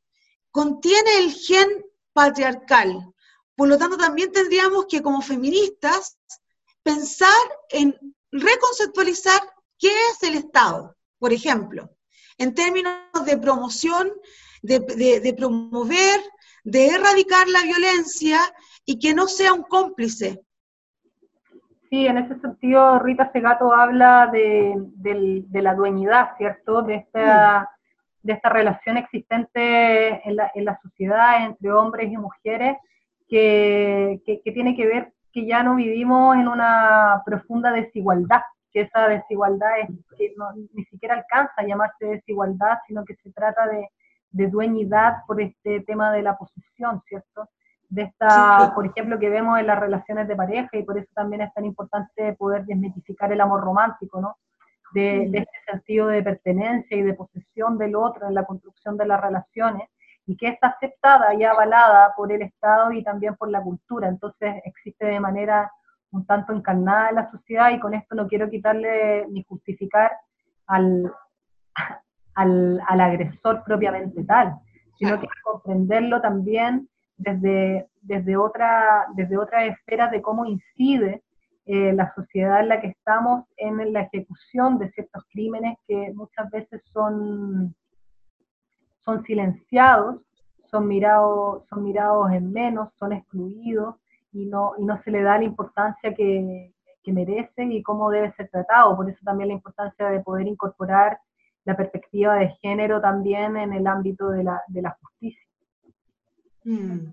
contiene 0.51 1.18
el 1.18 1.33
gen 1.33 1.68
patriarcal. 2.12 3.12
Por 3.57 3.68
lo 3.68 3.79
tanto, 3.79 3.97
también 3.97 4.33
tendríamos 4.33 4.87
que 4.87 5.03
como 5.03 5.23
feministas 5.23 6.18
pensar 6.83 7.33
en 7.71 7.97
reconceptualizar 8.31 9.40
qué 9.79 9.92
es 10.11 10.23
el 10.23 10.35
Estado 10.35 10.97
por 11.23 11.33
ejemplo, 11.33 11.89
en 12.37 12.53
términos 12.53 12.97
de 13.25 13.39
promoción, 13.39 14.09
de, 14.61 15.35
promover, 15.39 16.21
de 16.65 16.89
erradicar 16.89 17.47
la 17.47 17.63
violencia 17.63 18.41
y 18.85 18.99
que 18.99 19.15
no 19.15 19.29
sea 19.29 19.53
un 19.53 19.63
cómplice. 19.63 20.41
Sí, 21.89 22.09
en 22.09 22.19
ese 22.19 22.41
sentido 22.41 22.99
Rita 22.99 23.31
Segato 23.31 23.73
habla 23.73 24.31
de, 24.33 25.45
la 25.53 25.75
dueñidad, 25.77 26.31
¿cierto? 26.39 26.83
De 26.83 26.97
esta, 26.97 27.71
de 28.25 28.33
esta 28.33 28.49
relación 28.49 28.97
existente 28.97 30.29
en 30.29 30.65
la, 30.65 30.81
sociedad 30.83 31.47
entre 31.47 31.71
hombres 31.71 32.11
y 32.11 32.17
mujeres 32.17 32.79
que, 33.29 34.21
que 34.27 34.51
tiene 34.51 34.75
que 34.75 34.87
ver 34.89 35.13
que 35.33 35.47
ya 35.47 35.63
no 35.63 35.77
vivimos 35.77 36.35
en 36.35 36.49
una 36.49 37.23
profunda 37.25 37.71
desigualdad, 37.71 38.43
que 38.73 38.83
esa 38.83 39.09
desigualdad 39.09 39.81
es, 39.81 39.89
que 40.17 40.33
no, 40.37 40.51
ni 40.73 40.85
siquiera 40.85 41.15
alcanza 41.15 41.53
a 41.57 41.65
llamarse 41.65 42.07
desigualdad, 42.07 42.79
sino 42.87 43.05
que 43.05 43.15
se 43.17 43.31
trata 43.33 43.67
de, 43.67 43.89
de 44.31 44.49
dueñidad 44.49 45.19
por 45.27 45.41
este 45.41 45.81
tema 45.81 46.13
de 46.13 46.23
la 46.23 46.37
posesión, 46.37 47.03
¿cierto? 47.07 47.49
De 47.89 48.03
esta, 48.03 48.73
por 48.75 48.87
ejemplo, 48.87 49.19
que 49.19 49.29
vemos 49.29 49.59
en 49.59 49.67
las 49.67 49.79
relaciones 49.79 50.27
de 50.27 50.35
pareja 50.35 50.71
y 50.79 50.83
por 50.83 50.97
eso 50.97 51.09
también 51.15 51.43
es 51.43 51.53
tan 51.53 51.67
importante 51.67 52.33
poder 52.35 52.65
desmitificar 52.65 53.31
el 53.31 53.41
amor 53.41 53.61
romántico, 53.61 54.21
¿no? 54.21 54.37
De, 54.95 55.27
de, 55.31 55.39
este 55.39 55.71
sentido 55.71 56.09
de 56.09 56.23
pertenencia 56.23 56.97
y 56.97 57.03
de 57.03 57.15
posesión 57.15 57.79
del 57.79 57.97
otro 57.97 58.29
en 58.29 58.35
la 58.35 58.45
construcción 58.45 58.97
de 58.97 59.07
las 59.07 59.21
relaciones 59.21 59.89
y 60.27 60.37
que 60.37 60.49
está 60.49 60.69
aceptada 60.69 61.35
y 61.35 61.45
avalada 61.45 62.15
por 62.15 62.31
el 62.31 62.43
Estado 62.43 62.93
y 62.93 63.03
también 63.03 63.35
por 63.37 63.51
la 63.51 63.63
cultura. 63.63 64.09
Entonces 64.09 64.57
existe 64.65 65.07
de 65.07 65.21
manera 65.21 65.71
un 66.12 66.27
tanto 66.27 66.53
encarnada 66.53 67.09
en 67.09 67.14
la 67.16 67.31
sociedad 67.31 67.70
y 67.70 67.81
con 67.81 67.94
esto 67.94 68.14
no 68.14 68.29
quiero 68.29 68.48
quitarle 68.48 69.27
ni 69.29 69.42
justificar 69.44 70.12
al, 70.66 71.12
al, 72.35 73.01
agresor 73.01 73.62
propiamente 73.64 74.22
tal, 74.25 74.55
sino 74.98 75.18
que 75.20 75.27
comprenderlo 75.42 76.20
también 76.20 76.88
desde, 77.16 77.88
desde, 78.03 78.37
otra, 78.37 79.07
desde 79.14 79.38
otra 79.38 79.64
esfera 79.64 80.09
de 80.09 80.22
cómo 80.22 80.44
incide 80.44 81.22
eh, 81.64 81.92
la 81.92 82.12
sociedad 82.14 82.61
en 82.61 82.68
la 82.68 82.81
que 82.81 82.88
estamos 82.88 83.44
en 83.57 83.92
la 83.92 84.03
ejecución 84.03 84.79
de 84.79 84.90
ciertos 84.90 85.25
crímenes 85.31 85.79
que 85.87 86.12
muchas 86.14 86.51
veces 86.51 86.83
son, 86.92 87.75
son 89.05 89.22
silenciados, 89.25 90.20
son 90.70 90.88
mirados, 90.88 91.64
son 91.68 91.85
mirados 91.85 92.33
en 92.33 92.53
menos, 92.53 92.88
son 92.98 93.12
excluidos, 93.12 93.96
y 94.33 94.47
no, 94.47 94.73
y 94.79 94.85
no 94.85 95.01
se 95.03 95.11
le 95.11 95.23
da 95.23 95.38
la 95.38 95.45
importancia 95.45 96.14
que, 96.14 96.73
que 97.03 97.12
merece 97.12 97.64
y 97.64 97.83
cómo 97.83 98.11
debe 98.11 98.33
ser 98.35 98.49
tratado. 98.49 98.97
Por 98.97 99.09
eso 99.09 99.18
también 99.25 99.49
la 99.49 99.55
importancia 99.55 100.09
de 100.09 100.21
poder 100.21 100.47
incorporar 100.47 101.18
la 101.64 101.77
perspectiva 101.77 102.37
de 102.37 102.51
género 102.61 103.01
también 103.01 103.57
en 103.57 103.73
el 103.73 103.87
ámbito 103.87 104.29
de 104.31 104.45
la, 104.45 104.62
de 104.68 104.83
la 104.83 104.97
justicia. 105.01 105.42
Mm. 106.64 107.12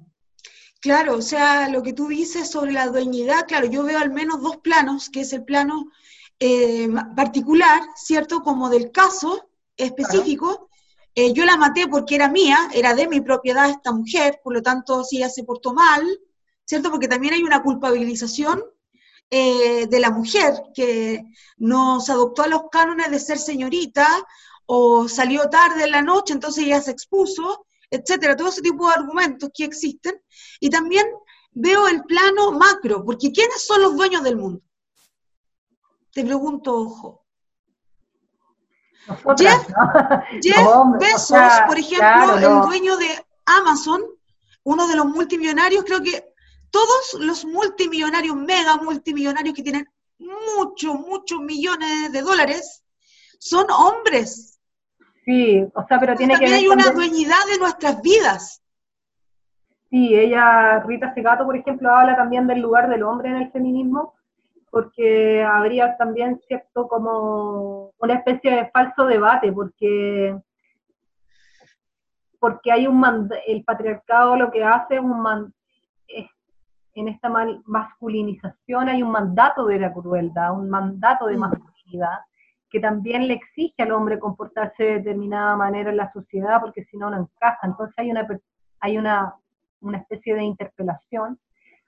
Claro, 0.82 1.18
o 1.18 1.22
sea, 1.22 1.68
lo 1.68 1.84
que 1.84 1.94
tú 1.94 2.08
dices 2.08 2.50
sobre 2.50 2.72
la 2.72 2.88
dueñidad, 2.88 3.46
claro, 3.48 3.68
yo 3.68 3.84
veo 3.84 4.00
al 4.00 4.12
menos 4.12 4.42
dos 4.42 4.58
planos, 4.58 5.10
que 5.10 5.22
es 5.22 5.34
el 5.34 5.44
plano 5.44 5.92
eh, 6.40 6.88
particular, 7.18 7.82
¿cierto? 7.96 8.42
Como 8.42 8.70
del 8.70 8.92
caso 8.92 9.50
específico. 9.76 10.70
Eh, 11.16 11.34
yo 11.34 11.44
la 11.44 11.58
maté 11.58 11.88
porque 11.90 12.16
era 12.16 12.30
mía, 12.30 12.58
era 12.74 12.94
de 12.94 13.10
mi 13.10 13.20
propiedad 13.20 13.70
esta 13.70 13.92
mujer, 13.92 14.40
por 14.42 14.54
lo 14.54 14.62
tanto, 14.62 15.04
si 15.04 15.18
ella 15.18 15.30
se 15.30 15.44
portó 15.44 15.74
mal, 15.74 16.02
¿cierto? 16.70 16.92
Porque 16.92 17.08
también 17.08 17.34
hay 17.34 17.42
una 17.42 17.64
culpabilización 17.64 18.64
eh, 19.32 19.88
de 19.88 20.00
la 20.00 20.12
mujer 20.12 20.54
que 20.76 21.26
nos 21.58 22.08
adoptó 22.12 22.44
a 22.44 22.48
los 22.48 22.70
cánones 22.72 23.10
de 23.10 23.20
ser 23.20 23.40
señorita 23.40 24.08
o 24.68 25.08
salió 25.08 25.50
tarde 25.50 25.86
en 25.86 25.92
la 25.92 26.04
noche, 26.04 26.32
entonces 26.32 26.64
ella 26.64 26.80
se 26.80 26.92
expuso, 26.92 27.66
etcétera, 27.90 28.36
todo 28.36 28.50
ese 28.50 28.62
tipo 28.62 28.88
de 28.88 28.94
argumentos 28.94 29.50
que 29.52 29.64
existen, 29.64 30.22
y 30.60 30.70
también 30.70 31.08
veo 31.54 31.88
el 31.88 32.04
plano 32.04 32.52
macro, 32.52 33.04
porque 33.04 33.32
¿quiénes 33.32 33.66
son 33.66 33.82
los 33.82 33.98
dueños 33.98 34.22
del 34.22 34.38
mundo? 34.38 34.62
Te 36.14 36.24
pregunto, 36.24 36.76
ojo. 36.76 37.26
Jeff, 39.40 39.68
Bezos, 41.00 41.52
por 41.66 41.80
ejemplo, 41.80 42.38
el 42.38 42.62
dueño 42.68 42.96
de 42.96 43.26
Amazon, 43.46 44.04
uno 44.62 44.88
de 44.88 44.96
los 44.96 45.08
multimillonarios, 45.08 45.84
creo 45.84 46.04
que 46.04 46.29
todos 46.72 47.16
los 47.20 47.46
multimillonarios, 47.46 48.36
mega 48.36 48.78
multimillonarios 48.78 49.56
que 49.56 49.64
tienen 49.64 49.88
muchos, 50.20 50.96
muchos 51.00 51.40
millones 51.42 52.12
de 52.12 52.22
dólares, 52.22 52.84
son 53.40 53.66
hombres. 53.72 54.60
Sí, 55.26 55.64
o 55.74 55.86
sea, 55.88 56.00
pero 56.00 56.16
tiene 56.16 56.38
que 56.38 56.46
ver 56.46 56.54
hay 56.56 56.68
una 56.68 56.92
dueñidad 56.92 57.46
de 57.52 57.60
nuestras 57.60 58.02
vidas. 58.02 58.62
Sí, 59.90 60.16
ella, 60.16 60.80
Rita 60.82 61.14
Segato, 61.14 61.46
por 61.46 61.56
ejemplo, 61.56 61.94
habla 61.94 62.16
también 62.16 62.46
del 62.48 62.60
lugar 62.60 62.90
del 62.90 63.04
hombre 63.04 63.30
en 63.30 63.38
el 63.38 63.52
feminismo, 63.52 64.14
porque 64.70 65.44
habría 65.44 65.98
también 65.98 66.40
cierto 66.48 66.88
como 66.88 67.92
una 67.98 68.14
especie 68.14 68.52
de 68.52 68.70
falso 68.70 69.06
debate, 69.06 69.52
porque 69.52 70.38
porque 72.40 72.72
hay 72.72 72.88
un 72.88 73.30
el 73.48 73.64
patriarcado 73.66 74.38
lo 74.38 74.50
que 74.50 74.64
hace 74.64 74.96
es 74.96 75.02
un 75.02 75.54
en 77.00 77.08
esta 77.08 77.30
masculinización 77.66 78.90
hay 78.90 79.04
un 79.04 79.12
mandato 79.12 79.66
de 79.66 79.80
la 79.80 79.94
crueldad, 79.94 80.54
un 80.54 80.70
mandato 80.70 81.28
de 81.28 81.38
mm. 81.38 81.40
masculinidad 81.40 82.20
que 82.70 82.80
también 82.80 83.28
le 83.28 83.34
exige 83.34 83.82
al 83.82 83.92
hombre 83.92 84.20
comportarse 84.20 84.84
de 84.84 84.94
determinada 85.00 85.56
manera 85.56 85.90
en 85.90 85.98
la 85.98 86.12
sociedad 86.12 86.62
porque 86.62 86.86
si 86.86 86.98
no 86.98 87.10
no 87.10 87.18
encaja. 87.18 87.60
Entonces 87.64 87.96
hay 87.98 88.12
una 88.12 88.28
hay 88.82 88.98
una, 88.98 89.36
una 89.82 89.98
especie 89.98 90.36
de 90.36 90.44
interpelación 90.44 91.40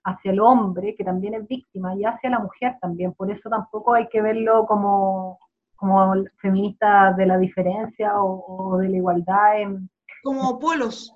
hacia 0.03 0.31
el 0.31 0.39
hombre, 0.39 0.95
que 0.95 1.03
también 1.03 1.35
es 1.35 1.47
víctima, 1.47 1.95
y 1.95 2.03
hacia 2.03 2.29
la 2.29 2.39
mujer 2.39 2.77
también. 2.81 3.13
Por 3.13 3.31
eso 3.31 3.49
tampoco 3.49 3.93
hay 3.93 4.07
que 4.09 4.21
verlo 4.21 4.65
como, 4.65 5.39
como 5.75 6.13
feminista 6.41 7.13
de 7.13 7.25
la 7.25 7.37
diferencia 7.37 8.13
o, 8.15 8.77
de 8.77 8.89
la 8.89 8.97
igualdad. 8.97 9.61
En, 9.61 9.89
como 10.23 10.59
polos. 10.59 11.13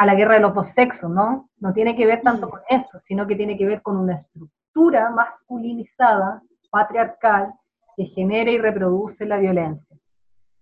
A, 0.00 0.06
la 0.06 0.14
guerra 0.14 0.34
de 0.34 0.40
los 0.40 0.54
dos 0.54 0.66
sexos, 0.74 1.10
¿no? 1.10 1.50
No 1.58 1.72
tiene 1.72 1.96
que 1.96 2.06
ver 2.06 2.22
tanto 2.22 2.46
mm. 2.46 2.50
con 2.50 2.60
eso, 2.68 3.00
sino 3.06 3.26
que 3.26 3.36
tiene 3.36 3.56
que 3.56 3.66
ver 3.66 3.82
con 3.82 3.96
una 3.96 4.16
estructura 4.16 5.10
masculinizada, 5.10 6.42
patriarcal, 6.70 7.52
que 7.96 8.06
genera 8.06 8.50
y 8.50 8.58
reproduce 8.58 9.26
la 9.26 9.38
violencia. 9.38 9.96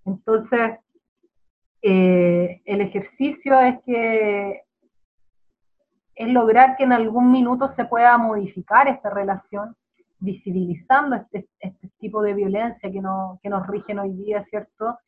Entonces, 0.04 0.78
eh, 1.82 2.60
el 2.64 2.80
ejercicio 2.80 3.60
es 3.60 3.78
que 3.84 4.62
es 6.16 6.28
lograr 6.28 6.76
que 6.76 6.82
en 6.82 6.92
algún 6.92 7.30
minuto 7.30 7.72
se 7.76 7.84
pueda 7.84 8.18
modificar 8.18 8.88
esta 8.88 9.08
relación, 9.08 9.76
visibilizando 10.18 11.14
este, 11.14 11.48
este 11.60 11.90
tipo 12.00 12.22
de 12.22 12.34
violencia 12.34 12.90
que, 12.90 13.00
no, 13.00 13.38
que 13.40 13.48
nos 13.48 13.64
rigen 13.68 14.00
hoy 14.00 14.10
día, 14.14 14.44
¿cierto? 14.50 14.98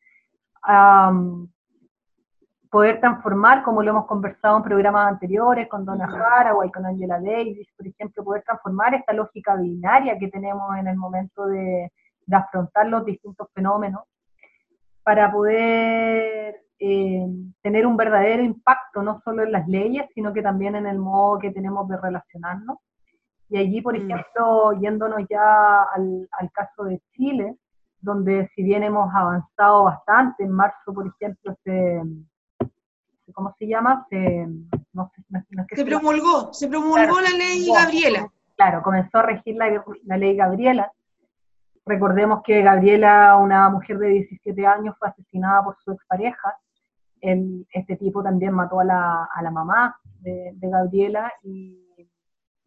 Poder 2.71 2.99
transformar, 2.99 3.61
como 3.63 3.83
lo 3.83 3.91
hemos 3.91 4.05
conversado 4.07 4.57
en 4.57 4.63
programas 4.63 5.07
anteriores 5.09 5.67
con 5.67 5.85
Donna 5.85 6.05
Haraway, 6.05 6.71
con 6.71 6.85
Angela 6.85 7.19
Davis, 7.19 7.67
por 7.77 7.85
ejemplo, 7.85 8.23
poder 8.23 8.43
transformar 8.43 8.95
esta 8.95 9.13
lógica 9.13 9.55
binaria 9.55 10.17
que 10.17 10.29
tenemos 10.29 10.75
en 10.77 10.87
el 10.87 10.95
momento 10.95 11.45
de, 11.47 11.91
de 12.25 12.35
afrontar 12.35 12.87
los 12.87 13.05
distintos 13.05 13.47
fenómenos 13.53 14.03
para 15.03 15.31
poder 15.31 16.61
eh, 16.79 17.27
tener 17.61 17.85
un 17.85 17.97
verdadero 17.97 18.41
impacto, 18.43 19.03
no 19.03 19.21
solo 19.23 19.43
en 19.43 19.51
las 19.51 19.67
leyes, 19.67 20.05
sino 20.15 20.33
que 20.33 20.41
también 20.41 20.75
en 20.75 20.87
el 20.87 20.97
modo 20.97 21.39
que 21.39 21.51
tenemos 21.51 21.87
de 21.87 21.97
relacionarnos. 21.97 22.77
Y 23.49 23.57
allí, 23.57 23.81
por 23.81 23.93
mm. 23.93 23.97
ejemplo, 23.97 24.73
yéndonos 24.79 25.21
ya 25.29 25.83
al, 25.83 26.27
caso 26.53 26.85
de 26.85 27.01
Chile, 27.13 27.57
donde 27.99 28.49
si 28.55 28.63
bien 28.63 28.83
hemos 28.83 29.13
avanzado 29.13 29.83
bastante, 29.83 30.43
en 30.43 30.51
marzo, 30.51 30.93
por 30.93 31.05
ejemplo, 31.05 31.53
se, 31.63 32.01
¿cómo 32.01 32.29
se 33.61 33.67
llama? 33.67 34.07
Se, 34.09 34.47
se 35.75 35.85
promulgó, 35.85 36.51
se 36.51 36.67
promulgó 36.67 37.21
la 37.21 37.29
ley 37.29 37.67
Gabriela. 37.71 38.27
Claro, 38.55 38.81
comenzó 38.81 39.19
a 39.19 39.23
regir 39.23 39.55
la, 39.55 39.83
la 40.05 40.17
ley 40.17 40.35
Gabriela, 40.35 40.91
Recordemos 41.83 42.43
que 42.43 42.61
Gabriela, 42.61 43.35
una 43.37 43.67
mujer 43.69 43.97
de 43.97 44.07
17 44.09 44.67
años, 44.67 44.95
fue 44.99 45.09
asesinada 45.09 45.63
por 45.63 45.75
su 45.83 45.91
expareja 45.91 46.55
este 47.21 47.97
tipo 47.97 48.23
también 48.23 48.53
mató 48.53 48.79
a 48.79 48.83
la, 48.83 49.29
a 49.31 49.41
la 49.43 49.51
mamá 49.51 49.95
de, 50.21 50.55
Gabriela 50.59 51.31
y, 51.43 52.07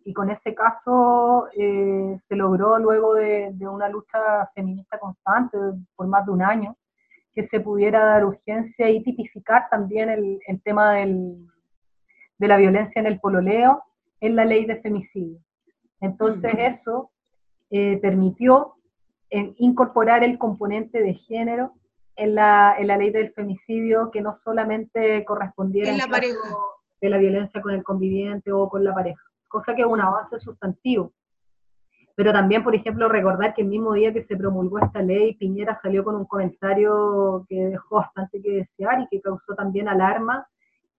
y, 0.04 0.12
con 0.12 0.30
ese 0.30 0.54
caso 0.54 1.48
eh, 1.56 2.20
se 2.28 2.36
logró 2.36 2.78
luego 2.78 3.14
de, 3.14 3.50
de, 3.52 3.66
una 3.66 3.88
lucha 3.88 4.48
feminista 4.54 4.98
constante 4.98 5.58
por 5.96 6.06
más 6.06 6.24
de 6.24 6.32
un 6.32 6.42
año 6.42 6.76
que 7.34 7.48
se 7.48 7.60
pudiera 7.60 8.04
dar 8.04 8.24
urgencia 8.24 8.88
y 8.90 9.02
tipificar 9.02 9.68
también 9.70 10.08
el, 10.08 10.38
el 10.46 10.62
tema 10.62 10.94
del, 10.94 11.46
de 12.38 12.48
la 12.48 12.56
violencia 12.56 13.00
en 13.00 13.06
el 13.06 13.20
pololeo 13.20 13.82
en 14.20 14.36
la 14.36 14.44
ley 14.44 14.64
de 14.64 14.76
femicidio. 14.80 15.38
Entonces 16.00 16.52
eso 16.58 17.10
eh, 17.70 17.98
permitió 18.00 18.74
eh, 19.30 19.54
incorporar 19.58 20.22
el 20.22 20.38
componente 20.38 21.00
de 21.02 21.14
género 21.14 21.72
en 22.16 22.34
la, 22.34 22.76
en 22.78 22.86
la 22.86 22.96
ley 22.96 23.10
del 23.10 23.32
femicidio 23.32 24.10
que 24.10 24.20
no 24.20 24.38
solamente 24.44 25.24
correspondiera 25.24 25.90
en 25.90 25.98
la 25.98 26.06
pareja. 26.06 26.38
de 27.00 27.08
la 27.08 27.18
violencia 27.18 27.60
con 27.60 27.74
el 27.74 27.82
conviviente 27.82 28.52
o 28.52 28.68
con 28.68 28.84
la 28.84 28.94
pareja, 28.94 29.20
cosa 29.48 29.74
que 29.74 29.82
es 29.82 29.88
un 29.88 30.00
avance 30.00 30.38
sustantivo. 30.40 31.12
Pero 32.16 32.32
también, 32.32 32.62
por 32.62 32.74
ejemplo, 32.74 33.08
recordar 33.08 33.54
que 33.54 33.62
el 33.62 33.68
mismo 33.68 33.92
día 33.92 34.12
que 34.12 34.24
se 34.24 34.36
promulgó 34.36 34.78
esta 34.78 35.02
ley, 35.02 35.34
Piñera 35.34 35.80
salió 35.82 36.04
con 36.04 36.14
un 36.14 36.26
comentario 36.26 37.44
que 37.48 37.56
dejó 37.56 37.96
bastante 37.96 38.40
que 38.40 38.50
desear 38.50 39.00
y 39.00 39.08
que 39.08 39.20
causó 39.20 39.54
también 39.54 39.88
alarma 39.88 40.46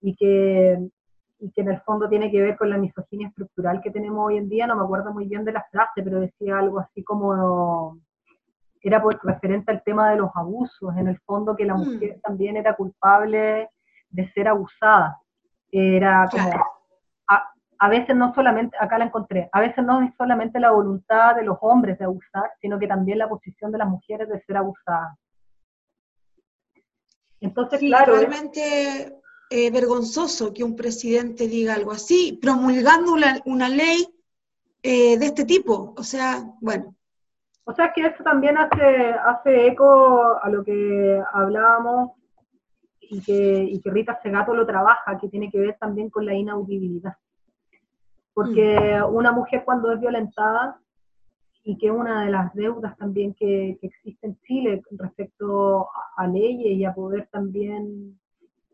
y 0.01 0.13
que, 0.15 0.77
y 1.39 1.51
que 1.51 1.61
en 1.61 1.69
el 1.69 1.79
fondo 1.81 2.09
tiene 2.09 2.29
que 2.29 2.41
ver 2.41 2.57
con 2.57 2.69
la 2.69 2.77
misoginia 2.77 3.29
estructural 3.29 3.81
que 3.81 3.91
tenemos 3.91 4.27
hoy 4.27 4.37
en 4.37 4.49
día. 4.49 4.67
No 4.67 4.75
me 4.75 4.83
acuerdo 4.83 5.13
muy 5.13 5.25
bien 5.25 5.45
de 5.45 5.53
la 5.53 5.65
frase, 5.71 6.03
pero 6.03 6.19
decía 6.19 6.59
algo 6.59 6.79
así 6.79 7.01
como 7.01 7.97
era 8.85 9.01
por, 9.01 9.19
referente 9.23 9.71
al 9.71 9.81
tema 9.83 10.11
de 10.11 10.17
los 10.17 10.29
abusos, 10.35 10.95
en 10.95 11.07
el 11.07 11.17
fondo 11.21 11.55
que 11.55 11.65
la 11.65 11.73
mm. 11.75 11.79
mujer 11.79 12.19
también 12.21 12.55
era 12.55 12.75
culpable 12.75 13.69
de 14.09 14.31
ser 14.33 14.47
abusada. 14.47 15.17
Era 15.71 16.27
como, 16.29 16.51
a, 17.79 17.89
veces 17.89 18.15
no 18.15 18.33
solamente, 18.33 18.75
acá 18.79 18.97
la 18.97 19.05
encontré, 19.05 19.49
a 19.51 19.61
veces 19.61 19.83
no 19.83 20.01
es 20.01 20.13
solamente 20.17 20.59
la 20.59 20.71
voluntad 20.71 21.35
de 21.35 21.43
los 21.43 21.57
hombres 21.61 21.97
de 21.99 22.05
abusar, 22.05 22.51
sino 22.61 22.79
que 22.79 22.87
también 22.87 23.19
la 23.19 23.29
posición 23.29 23.71
de 23.71 23.77
las 23.77 23.87
mujeres 23.87 24.29
de 24.29 24.41
ser 24.41 24.57
abusadas. 24.57 25.17
Entonces, 27.41 27.79
claro. 27.79 28.15
Realmente 28.15 29.19
eh, 29.49 29.71
vergonzoso 29.71 30.53
que 30.53 30.63
un 30.63 30.75
presidente 30.75 31.47
diga 31.47 31.75
algo 31.75 31.91
así, 31.91 32.39
promulgando 32.41 33.13
una, 33.45 33.69
ley 33.69 34.07
eh, 34.81 35.17
de 35.17 35.25
este 35.25 35.45
tipo. 35.45 35.93
O 35.97 36.03
sea, 36.03 36.43
bueno, 36.61 36.95
o 37.67 37.73
sea 37.73 37.91
que 37.93 38.05
eso 38.05 38.23
también 38.23 38.57
hace, 38.57 39.11
hace 39.25 39.67
eco 39.67 40.39
a 40.41 40.49
lo 40.49 40.63
que 40.63 41.21
hablábamos 41.33 42.11
y 43.01 43.21
que, 43.21 43.63
y 43.63 43.81
que 43.81 43.89
Rita 43.89 44.19
Segato 44.21 44.53
lo 44.53 44.67
trabaja, 44.67 45.17
que 45.19 45.29
tiene 45.29 45.49
que 45.49 45.59
ver 45.59 45.75
también 45.79 46.11
con 46.11 46.25
la 46.27 46.35
inaudibilidad. 46.35 47.15
Porque 48.35 48.99
mm. 49.01 49.15
una 49.15 49.31
mujer 49.31 49.63
cuando 49.65 49.91
es 49.91 49.99
violentada, 49.99 50.79
y 51.67 51.77
que 51.79 51.89
una 51.89 52.25
de 52.25 52.31
las 52.31 52.53
deudas 52.53 52.95
también 52.95 53.33
que, 53.33 53.79
existe 53.81 54.27
en 54.27 54.39
Chile 54.43 54.83
respecto 54.91 55.89
a, 56.15 56.27
leyes 56.27 56.77
y 56.77 56.85
a 56.85 56.93
poder 56.93 57.27
también 57.31 58.19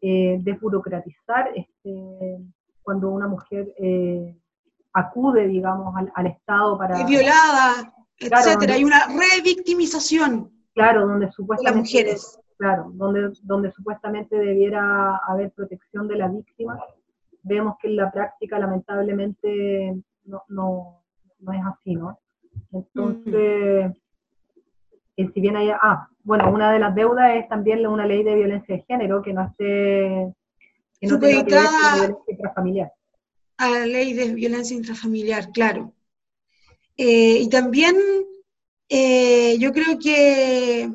eh, 0.02 0.38
desburocratizar 0.41 1.52
este, 1.56 2.38
cuando 2.84 3.10
una 3.10 3.30
mujer 3.30 3.74
eh, 3.78 4.36
acude, 4.91 5.47
digamos, 5.47 5.95
al, 5.95 6.12
al 6.13 6.28
Estado 6.28 6.78
para... 6.78 7.00
Es 7.00 7.08
violada, 7.08 7.93
etcétera. 8.19 8.74
Hay 8.74 8.84
una 8.84 9.08
revictimización. 9.08 10.52
Claro, 10.74 11.08
donde 11.08 11.32
supuestamente. 11.32 11.80
Las 11.80 11.93
mujeres. 11.93 12.39
Claro, 12.58 12.91
donde, 12.93 13.32
donde 13.43 13.71
supuestamente 13.71 14.36
debiera 14.36 15.15
haber 15.28 15.52
protección 15.52 16.10
de 16.10 16.17
la 16.17 16.28
víctima. 16.28 16.78
Vemos 17.43 17.75
que 17.82 17.88
en 17.88 17.95
la 17.95 18.12
práctica, 18.12 18.60
lamentablemente, 18.60 19.95
no, 20.25 20.43
no, 20.49 21.04
no 21.39 21.54
es 21.54 21.62
así, 21.65 21.95
¿no? 21.95 22.19
Entonces, 22.71 23.91
eh, 25.17 25.30
si 25.34 25.41
bien 25.41 25.56
hay. 25.56 25.69
Ah, 25.69 26.08
bueno, 26.23 26.51
una 26.51 26.71
de 26.71 26.80
las 26.80 26.93
deudas 26.95 27.36
es 27.36 27.47
también 27.47 27.86
una 27.86 28.06
ley 28.06 28.23
de 28.23 28.36
violencia 28.36 28.75
de 28.75 28.84
género 28.84 29.21
que 29.21 29.34
no 29.34 29.45
esté. 29.45 30.34
Que 30.99 31.08
no 31.08 31.19
tenga 31.19 31.45
que 31.45 31.56
ver 31.56 31.63
con 31.63 31.73
la 31.73 31.95
violencia 31.95 32.34
intrafamiliar. 32.34 32.91
A 33.58 33.69
la 33.69 33.86
ley 33.86 34.13
de 34.13 34.34
violencia 34.34 34.77
intrafamiliar, 34.77 35.51
claro. 35.51 35.93
Eh, 36.97 37.39
y 37.41 37.49
también 37.49 37.95
eh, 38.89 39.58
yo 39.58 39.71
creo 39.71 39.97
que 39.97 40.91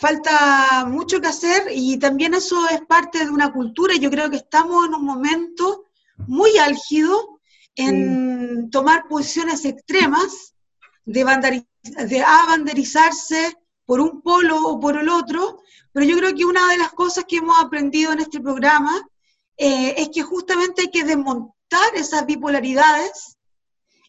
falta 0.00 0.86
mucho 0.86 1.20
que 1.20 1.28
hacer 1.28 1.68
y 1.70 1.98
también 1.98 2.32
eso 2.32 2.66
es 2.70 2.80
parte 2.86 3.22
de 3.22 3.30
una 3.30 3.52
cultura. 3.52 3.94
Yo 3.96 4.10
creo 4.10 4.30
que 4.30 4.38
estamos 4.38 4.86
en 4.86 4.94
un 4.94 5.04
momento 5.04 5.84
muy 6.26 6.56
álgido 6.56 7.40
en 7.76 8.70
tomar 8.70 9.08
posiciones 9.08 9.64
extremas 9.66 10.54
de, 11.04 11.64
de 11.84 12.22
abanderizarse 12.22 13.56
por 13.84 14.00
un 14.00 14.22
polo 14.22 14.68
o 14.68 14.80
por 14.80 14.96
el 14.96 15.08
otro, 15.10 15.60
pero 15.92 16.06
yo 16.06 16.16
creo 16.16 16.34
que 16.34 16.46
una 16.46 16.66
de 16.70 16.78
las 16.78 16.92
cosas 16.92 17.24
que 17.28 17.36
hemos 17.36 17.58
aprendido 17.62 18.12
en 18.12 18.20
este 18.20 18.40
programa 18.40 19.06
eh, 19.58 19.94
es 19.98 20.08
que 20.08 20.22
justamente 20.22 20.82
hay 20.82 20.90
que 20.90 21.04
desmontar 21.04 21.94
esas 21.94 22.24
bipolaridades 22.24 23.36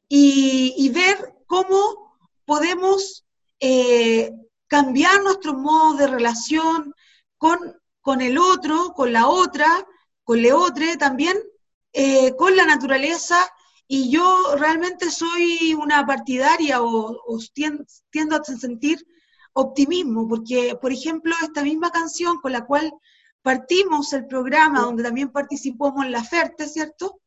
y, 0.07 0.89
ver 0.89 1.33
cómo 1.47 2.17
podemos 2.45 3.25
eh, 3.59 4.31
cambiar 4.71 5.21
nuestro 5.21 5.53
modo 5.53 5.95
de 5.95 6.07
relación 6.07 6.95
con, 7.37 7.59
con 7.99 8.21
el 8.21 8.37
otro, 8.37 8.93
con 8.93 9.11
la 9.11 9.27
otra, 9.27 9.67
con 10.23 10.41
le 10.41 10.53
otro 10.53 10.85
también, 10.97 11.37
eh, 11.91 12.33
con 12.37 12.55
la 12.55 12.65
naturaleza. 12.65 13.35
Y 13.85 14.09
yo 14.09 14.55
realmente 14.55 15.11
soy 15.11 15.73
una 15.73 16.05
partidaria 16.05 16.81
o, 16.81 17.19
tiendo, 17.51 18.35
a 18.37 18.43
sentir 18.45 19.05
optimismo, 19.51 20.25
porque, 20.29 20.77
por 20.81 20.93
ejemplo, 20.93 21.35
esta 21.43 21.63
misma 21.63 21.91
canción 21.91 22.39
con 22.39 22.53
la 22.53 22.65
cual 22.65 22.93
partimos 23.41 24.13
el 24.13 24.25
programa, 24.25 24.83
donde 24.83 25.03
también 25.03 25.33
participamos 25.33 26.05
en 26.05 26.13
la 26.13 26.23
FERTE, 26.23 26.69
¿cierto? 26.69 27.19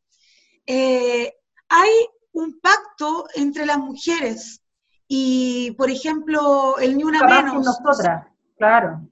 Eh, 0.65 1.31
hay 1.69 1.91
un 2.31 2.59
pacto 2.59 3.27
entre 3.35 3.67
las 3.67 3.77
mujeres 3.77 4.63
y, 5.07 5.71
por 5.71 5.89
ejemplo, 5.89 6.77
el 6.79 6.97
Ni 6.97 7.03
Una 7.03 7.23
Menos. 7.23 7.63
nosotras, 7.63 8.27
claro. 8.57 9.07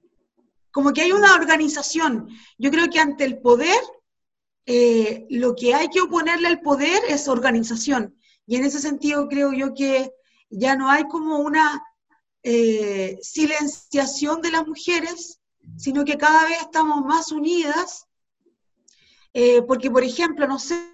Como 0.72 0.92
que 0.92 1.02
hay 1.02 1.12
una 1.12 1.34
organización. 1.34 2.28
Yo 2.58 2.70
creo 2.70 2.88
que 2.90 2.98
ante 2.98 3.24
el 3.24 3.38
poder, 3.38 3.80
eh, 4.66 5.26
lo 5.30 5.54
que 5.54 5.74
hay 5.74 5.88
que 5.88 6.00
oponerle 6.00 6.48
al 6.48 6.60
poder 6.60 7.00
es 7.08 7.28
organización. 7.28 8.16
Y 8.46 8.56
en 8.56 8.64
ese 8.64 8.80
sentido 8.80 9.28
creo 9.28 9.52
yo 9.52 9.72
que 9.72 10.10
ya 10.50 10.74
no 10.74 10.90
hay 10.90 11.04
como 11.04 11.38
una 11.38 11.82
eh, 12.42 13.16
silenciación 13.22 14.42
de 14.42 14.50
las 14.50 14.66
mujeres, 14.66 15.40
sino 15.76 16.04
que 16.04 16.18
cada 16.18 16.44
vez 16.44 16.60
estamos 16.60 17.04
más 17.04 17.30
unidas. 17.30 18.06
Eh, 19.32 19.62
porque, 19.62 19.90
por 19.90 20.02
ejemplo, 20.02 20.46
no 20.46 20.58
sé, 20.58 20.90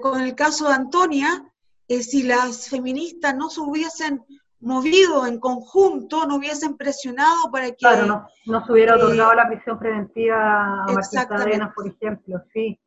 con 0.00 0.20
el 0.20 0.34
caso 0.34 0.68
de 0.68 0.74
Antonia, 0.74 1.44
eh, 1.88 2.02
si 2.02 2.22
las 2.22 2.68
feministas 2.68 3.34
no 3.34 3.48
se 3.48 3.60
hubiesen 3.60 4.22
movido 4.60 5.26
en 5.26 5.38
conjunto, 5.38 6.26
no 6.26 6.36
hubiesen 6.36 6.76
presionado 6.76 7.50
para 7.50 7.70
que... 7.70 7.76
Claro, 7.76 8.26
no, 8.46 8.66
se 8.66 8.72
hubiera 8.72 8.96
otorgado 8.96 9.34
la 9.34 9.48
prisión 9.48 9.78
preventiva 9.78 10.84
a 10.84 10.92
Martín 10.92 11.20
Cadenas, 11.28 11.72
por 11.74 11.86
ejemplo, 11.88 12.42
sí. 12.52 12.78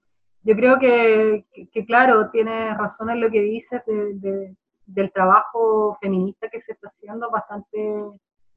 Yo 0.43 0.55
creo 0.55 0.79
que, 0.79 1.45
claro, 1.87 2.29
tiene 2.31 2.73
razón 2.75 3.11
en 3.11 3.21
lo 3.21 3.29
que 3.29 3.41
dices 3.41 3.81
del 3.85 5.11
trabajo 5.13 5.97
feminista 6.01 6.49
que 6.49 6.61
se 6.61 6.73
está 6.73 6.89
haciendo, 6.89 7.29
bastante 7.29 8.03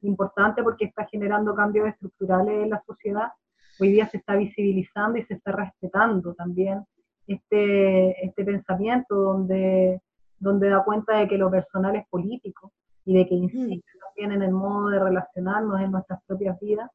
importante 0.01 0.63
porque 0.63 0.85
está 0.85 1.05
generando 1.05 1.55
cambios 1.55 1.87
estructurales 1.87 2.63
en 2.63 2.69
la 2.71 2.83
sociedad. 2.85 3.31
Hoy 3.79 3.91
día 3.91 4.09
se 4.09 4.17
está 4.17 4.35
visibilizando 4.35 5.19
y 5.19 5.25
se 5.25 5.35
está 5.35 5.51
respetando 5.51 6.33
también 6.33 6.83
este, 7.27 8.25
este 8.25 8.43
pensamiento 8.43 9.15
donde 9.15 10.01
donde 10.45 10.69
da 10.69 10.83
cuenta 10.83 11.17
de 11.17 11.27
que 11.27 11.39
lo 11.39 11.49
personal 11.49 11.95
es 11.95 12.07
político 12.07 12.71
y 13.03 13.17
de 13.17 13.25
que 13.25 13.33
insiste 13.33 13.91
también 13.99 14.31
en 14.31 14.43
el 14.43 14.51
modo 14.51 14.89
de 14.89 14.99
relacionarnos 14.99 15.81
en 15.81 15.91
nuestras 15.91 16.19
propias 16.27 16.59
vidas. 16.59 16.89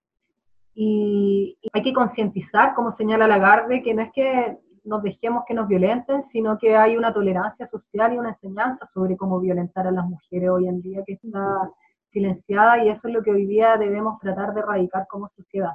Y, 0.72 1.58
hay 1.72 1.82
que 1.82 1.92
concientizar, 1.92 2.74
como 2.74 2.96
señala 2.96 3.26
Lagarde, 3.26 3.82
que 3.82 3.92
no 3.92 4.02
es 4.02 4.12
que 4.12 4.58
nos 4.84 5.02
dejemos 5.02 5.42
que 5.46 5.54
nos 5.54 5.66
violenten, 5.66 6.24
sino 6.30 6.58
que 6.58 6.76
hay 6.76 6.96
una 6.96 7.12
tolerancia 7.12 7.68
social 7.68 8.14
y 8.14 8.18
una 8.18 8.30
enseñanza 8.30 8.88
sobre 8.94 9.16
cómo 9.16 9.40
violentar 9.40 9.86
a 9.88 9.90
las 9.90 10.06
mujeres 10.06 10.48
hoy 10.48 10.68
en 10.68 10.80
día 10.80 11.02
que 11.04 11.14
está 11.14 11.70
silenciada 12.12 12.84
y 12.84 12.88
eso 12.88 13.08
es 13.08 13.14
lo 13.14 13.22
que 13.22 13.32
hoy 13.32 13.46
día 13.46 13.76
debemos 13.76 14.20
tratar 14.20 14.54
de 14.54 14.60
erradicar 14.60 15.06
como 15.08 15.28
sociedad. 15.36 15.74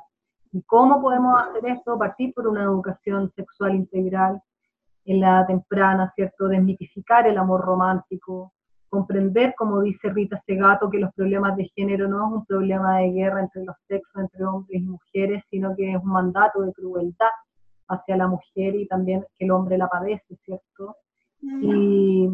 ¿Y 0.54 0.62
cómo 0.64 1.02
podemos 1.02 1.38
hacer 1.42 1.66
esto? 1.72 2.00
Partir 2.00 2.34
por 2.34 2.48
una 2.48 2.64
educación 2.64 3.32
sexual 3.36 3.76
integral, 3.76 4.42
en 5.06 5.20
la 5.22 5.46
temprana, 5.46 6.12
¿cierto? 6.16 6.48
Desmitificar 6.48 7.28
el 7.28 7.38
amor 7.38 7.62
romántico, 7.62 8.54
comprender, 8.90 9.54
como 9.56 9.82
dice 9.82 10.10
Rita 10.10 10.42
Segato, 10.46 10.90
que 10.90 11.00
los 11.00 11.14
problemas 11.14 11.56
de 11.58 11.70
género 11.76 12.08
no 12.08 12.28
es 12.28 12.34
un 12.34 12.46
problema 12.46 13.00
de 13.00 13.12
guerra 13.12 13.42
entre 13.42 13.64
los 13.64 13.76
sexos, 13.88 14.24
entre 14.24 14.44
hombres 14.46 14.82
y 14.82 14.86
mujeres, 14.86 15.44
sino 15.50 15.76
que 15.76 15.92
es 15.92 15.98
un 15.98 16.12
mandato 16.12 16.62
de 16.62 16.74
crueldad 16.74 17.36
hacia 17.88 18.18
la 18.18 18.28
mujer 18.28 18.76
y 18.76 18.88
también 18.88 19.24
que 19.38 19.46
el 19.46 19.52
hombre 19.52 19.78
la 19.78 19.88
padece, 19.88 20.38
¿cierto? 20.44 20.96
Y, 21.42 22.28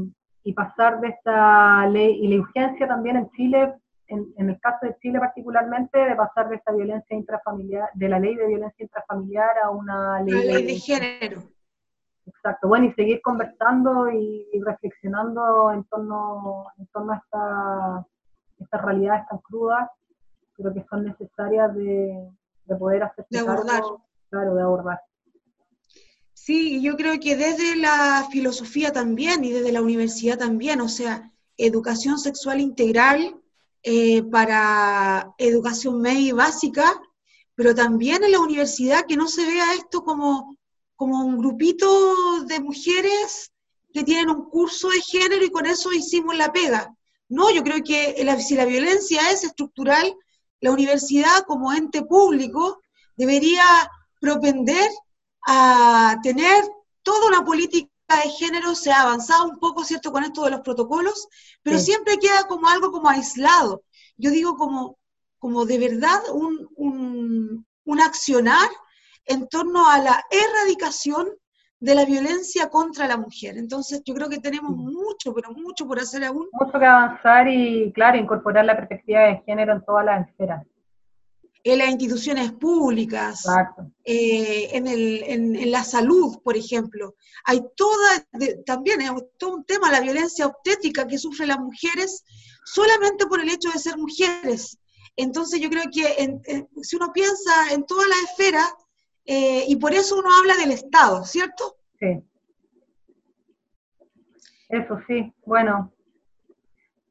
y, 0.43 0.53
pasar 0.53 1.01
de 1.01 1.09
esta 1.09 1.85
ley, 1.87 2.23
y 2.23 2.27
la 2.29 2.41
urgencia 2.41 2.87
también 2.87 3.17
en 3.17 3.29
Chile, 3.31 3.73
en, 4.07 4.27
en, 4.37 4.49
el 4.49 4.59
caso 4.61 4.85
de 4.85 4.95
Chile 5.01 5.19
particularmente, 5.19 5.99
de 5.99 6.15
pasar 6.15 6.47
de 6.47 6.55
esta 6.55 6.71
violencia 6.71 7.17
intrafamiliar, 7.17 7.89
de 7.93 8.07
la 8.07 8.19
ley 8.19 8.35
de 8.35 8.47
violencia 8.47 8.83
intrafamiliar 8.83 9.49
a 9.61 9.71
una 9.71 10.21
ley, 10.21 10.47
ley 10.47 10.65
de 10.65 10.75
género 10.75 11.41
Exacto, 12.35 12.67
bueno, 12.67 12.85
y 12.85 12.93
seguir 12.93 13.21
conversando 13.21 14.09
y, 14.09 14.47
reflexionando 14.63 15.71
en 15.71 15.83
torno, 15.85 16.65
en 16.77 16.87
torno 16.87 17.13
a 17.13 17.17
esta, 17.17 18.07
estas 18.59 18.81
realidades 18.81 19.27
tan 19.27 19.39
crudas, 19.39 19.89
pero 20.55 20.73
que 20.73 20.85
son 20.89 21.05
necesarias 21.05 21.75
de, 21.75 22.31
poder 22.79 23.03
hacer 23.03 23.25
de 23.29 23.39
abordar. 23.39 23.83
claro, 24.29 24.55
de 24.55 24.61
abordar. 24.61 25.01
Sí, 26.33 26.81
yo 26.81 26.95
creo 26.95 27.19
que 27.19 27.35
desde 27.35 27.75
la 27.75 28.27
filosofía 28.31 28.91
también 28.91 29.43
y 29.43 29.51
desde 29.51 29.71
la 29.71 29.81
universidad 29.81 30.39
también, 30.39 30.81
o 30.81 30.87
sea, 30.87 31.31
educación 31.57 32.17
sexual 32.17 32.59
integral 32.61 33.39
eh, 33.83 34.23
para 34.23 35.33
educación 35.37 36.01
media 36.01 36.29
y 36.29 36.31
básica, 36.31 36.85
pero 37.55 37.75
también 37.75 38.23
en 38.23 38.31
la 38.31 38.39
universidad 38.39 39.05
que 39.05 39.17
no 39.17 39.27
se 39.27 39.45
vea 39.45 39.73
esto 39.75 40.03
como 40.03 40.55
como 41.01 41.25
un 41.25 41.39
grupito 41.39 42.43
de 42.45 42.59
mujeres 42.59 43.51
que 43.91 44.03
tienen 44.03 44.29
un 44.29 44.47
curso 44.51 44.89
de 44.89 45.01
género 45.01 45.43
y 45.43 45.49
con 45.49 45.65
eso 45.65 45.91
hicimos 45.91 46.37
la 46.37 46.53
pega. 46.53 46.95
No, 47.27 47.49
yo 47.49 47.63
creo 47.63 47.83
que 47.83 48.23
si 48.39 48.53
la 48.53 48.65
violencia 48.65 49.31
es 49.31 49.43
estructural, 49.43 50.15
la 50.59 50.69
universidad 50.69 51.43
como 51.47 51.73
ente 51.73 52.03
público 52.03 52.81
debería 53.17 53.63
propender 54.19 54.91
a 55.47 56.17
tener 56.21 56.69
toda 57.01 57.29
una 57.29 57.43
política 57.43 57.89
de 58.23 58.29
género, 58.29 58.75
se 58.75 58.91
ha 58.91 59.01
avanzado 59.01 59.45
un 59.45 59.57
poco, 59.57 59.83
¿cierto?, 59.83 60.11
con 60.11 60.23
esto 60.23 60.43
de 60.43 60.51
los 60.51 60.61
protocolos, 60.61 61.27
pero 61.63 61.79
siempre 61.79 62.19
queda 62.19 62.43
como 62.43 62.67
algo 62.67 62.91
como 62.91 63.09
aislado. 63.09 63.81
Yo 64.17 64.29
digo 64.29 64.55
como, 64.55 64.99
como 65.39 65.65
de 65.65 65.79
verdad 65.79 66.21
un, 66.31 66.69
un, 66.75 67.65
un 67.85 68.01
accionar 68.01 68.69
en 69.25 69.47
torno 69.47 69.89
a 69.89 69.99
la 69.99 70.23
erradicación 70.29 71.29
de 71.81 71.95
la 71.95 72.05
violencia 72.05 72.69
contra 72.69 73.07
la 73.07 73.17
mujer. 73.17 73.57
Entonces, 73.57 74.01
yo 74.05 74.13
creo 74.13 74.29
que 74.29 74.37
tenemos 74.37 74.71
mucho, 74.71 75.33
pero 75.33 75.51
mucho 75.51 75.87
por 75.87 75.99
hacer 75.99 76.23
aún. 76.23 76.47
Mucho 76.51 76.79
que 76.79 76.85
avanzar 76.85 77.47
y, 77.47 77.91
claro, 77.91 78.17
incorporar 78.17 78.65
la 78.65 78.77
perspectiva 78.77 79.21
de 79.21 79.41
género 79.45 79.73
en 79.73 79.83
todas 79.83 80.05
las 80.05 80.29
esferas. 80.29 80.63
En 81.63 81.79
las 81.79 81.89
instituciones 81.89 82.51
públicas, 82.53 83.45
eh, 84.03 84.69
en, 84.71 84.87
el, 84.87 85.23
en, 85.25 85.71
la 85.71 85.83
salud, 85.83 86.39
por 86.43 86.55
ejemplo. 86.55 87.15
Hay 87.45 87.61
toda, 87.75 88.27
también 88.65 89.01
es 89.01 89.11
todo 89.37 89.55
un 89.55 89.65
tema, 89.65 89.91
la 89.91 90.01
violencia 90.01 90.47
obstétrica 90.47 91.05
que 91.07 91.19
sufren 91.19 91.49
las 91.49 91.59
mujeres 91.59 92.23
solamente 92.65 93.27
por 93.27 93.41
el 93.41 93.49
hecho 93.49 93.69
de 93.71 93.79
ser 93.79 93.97
mujeres. 93.97 94.79
Entonces 95.15 95.59
yo 95.59 95.69
creo 95.69 95.83
que 95.91 96.65
si 96.81 96.95
uno 96.95 97.11
piensa 97.13 97.73
en 97.73 97.85
todas 97.85 98.07
las 98.07 98.31
esferas, 98.31 98.73
eh, 99.25 99.65
y 99.67 99.75
por 99.75 99.93
eso 99.93 100.17
uno 100.17 100.29
habla 100.39 100.55
del 100.57 100.71
Estado, 100.71 101.23
¿cierto? 101.23 101.75
Sí. 101.99 102.23
Eso 104.69 104.99
sí, 105.07 105.33
bueno, 105.45 105.91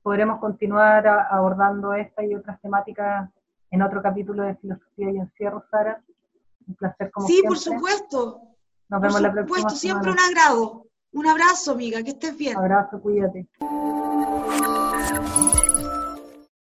podremos 0.02 0.40
continuar 0.40 1.06
abordando 1.06 1.92
esta 1.92 2.24
y 2.24 2.34
otras 2.34 2.60
temáticas 2.60 3.30
en 3.70 3.82
otro 3.82 4.02
capítulo 4.02 4.42
de 4.42 4.56
Filosofía 4.56 5.10
y 5.10 5.18
Encierro, 5.18 5.64
Sara. 5.70 6.02
Un 6.66 6.74
placer 6.74 7.10
como 7.10 7.26
Sí, 7.26 7.42
por 7.46 7.58
supuesto. 7.58 8.40
Nos 8.88 9.00
vemos 9.00 9.20
la 9.20 9.32
próxima 9.32 9.58
supuesto, 9.58 9.78
siempre 9.78 10.10
un 10.10 10.18
agrado. 10.18 10.86
Un 11.12 11.26
abrazo, 11.26 11.72
amiga, 11.72 12.02
que 12.02 12.10
estés 12.10 12.36
bien. 12.36 12.56
Un 12.56 12.64
abrazo, 12.64 13.00
cuídate. 13.00 13.48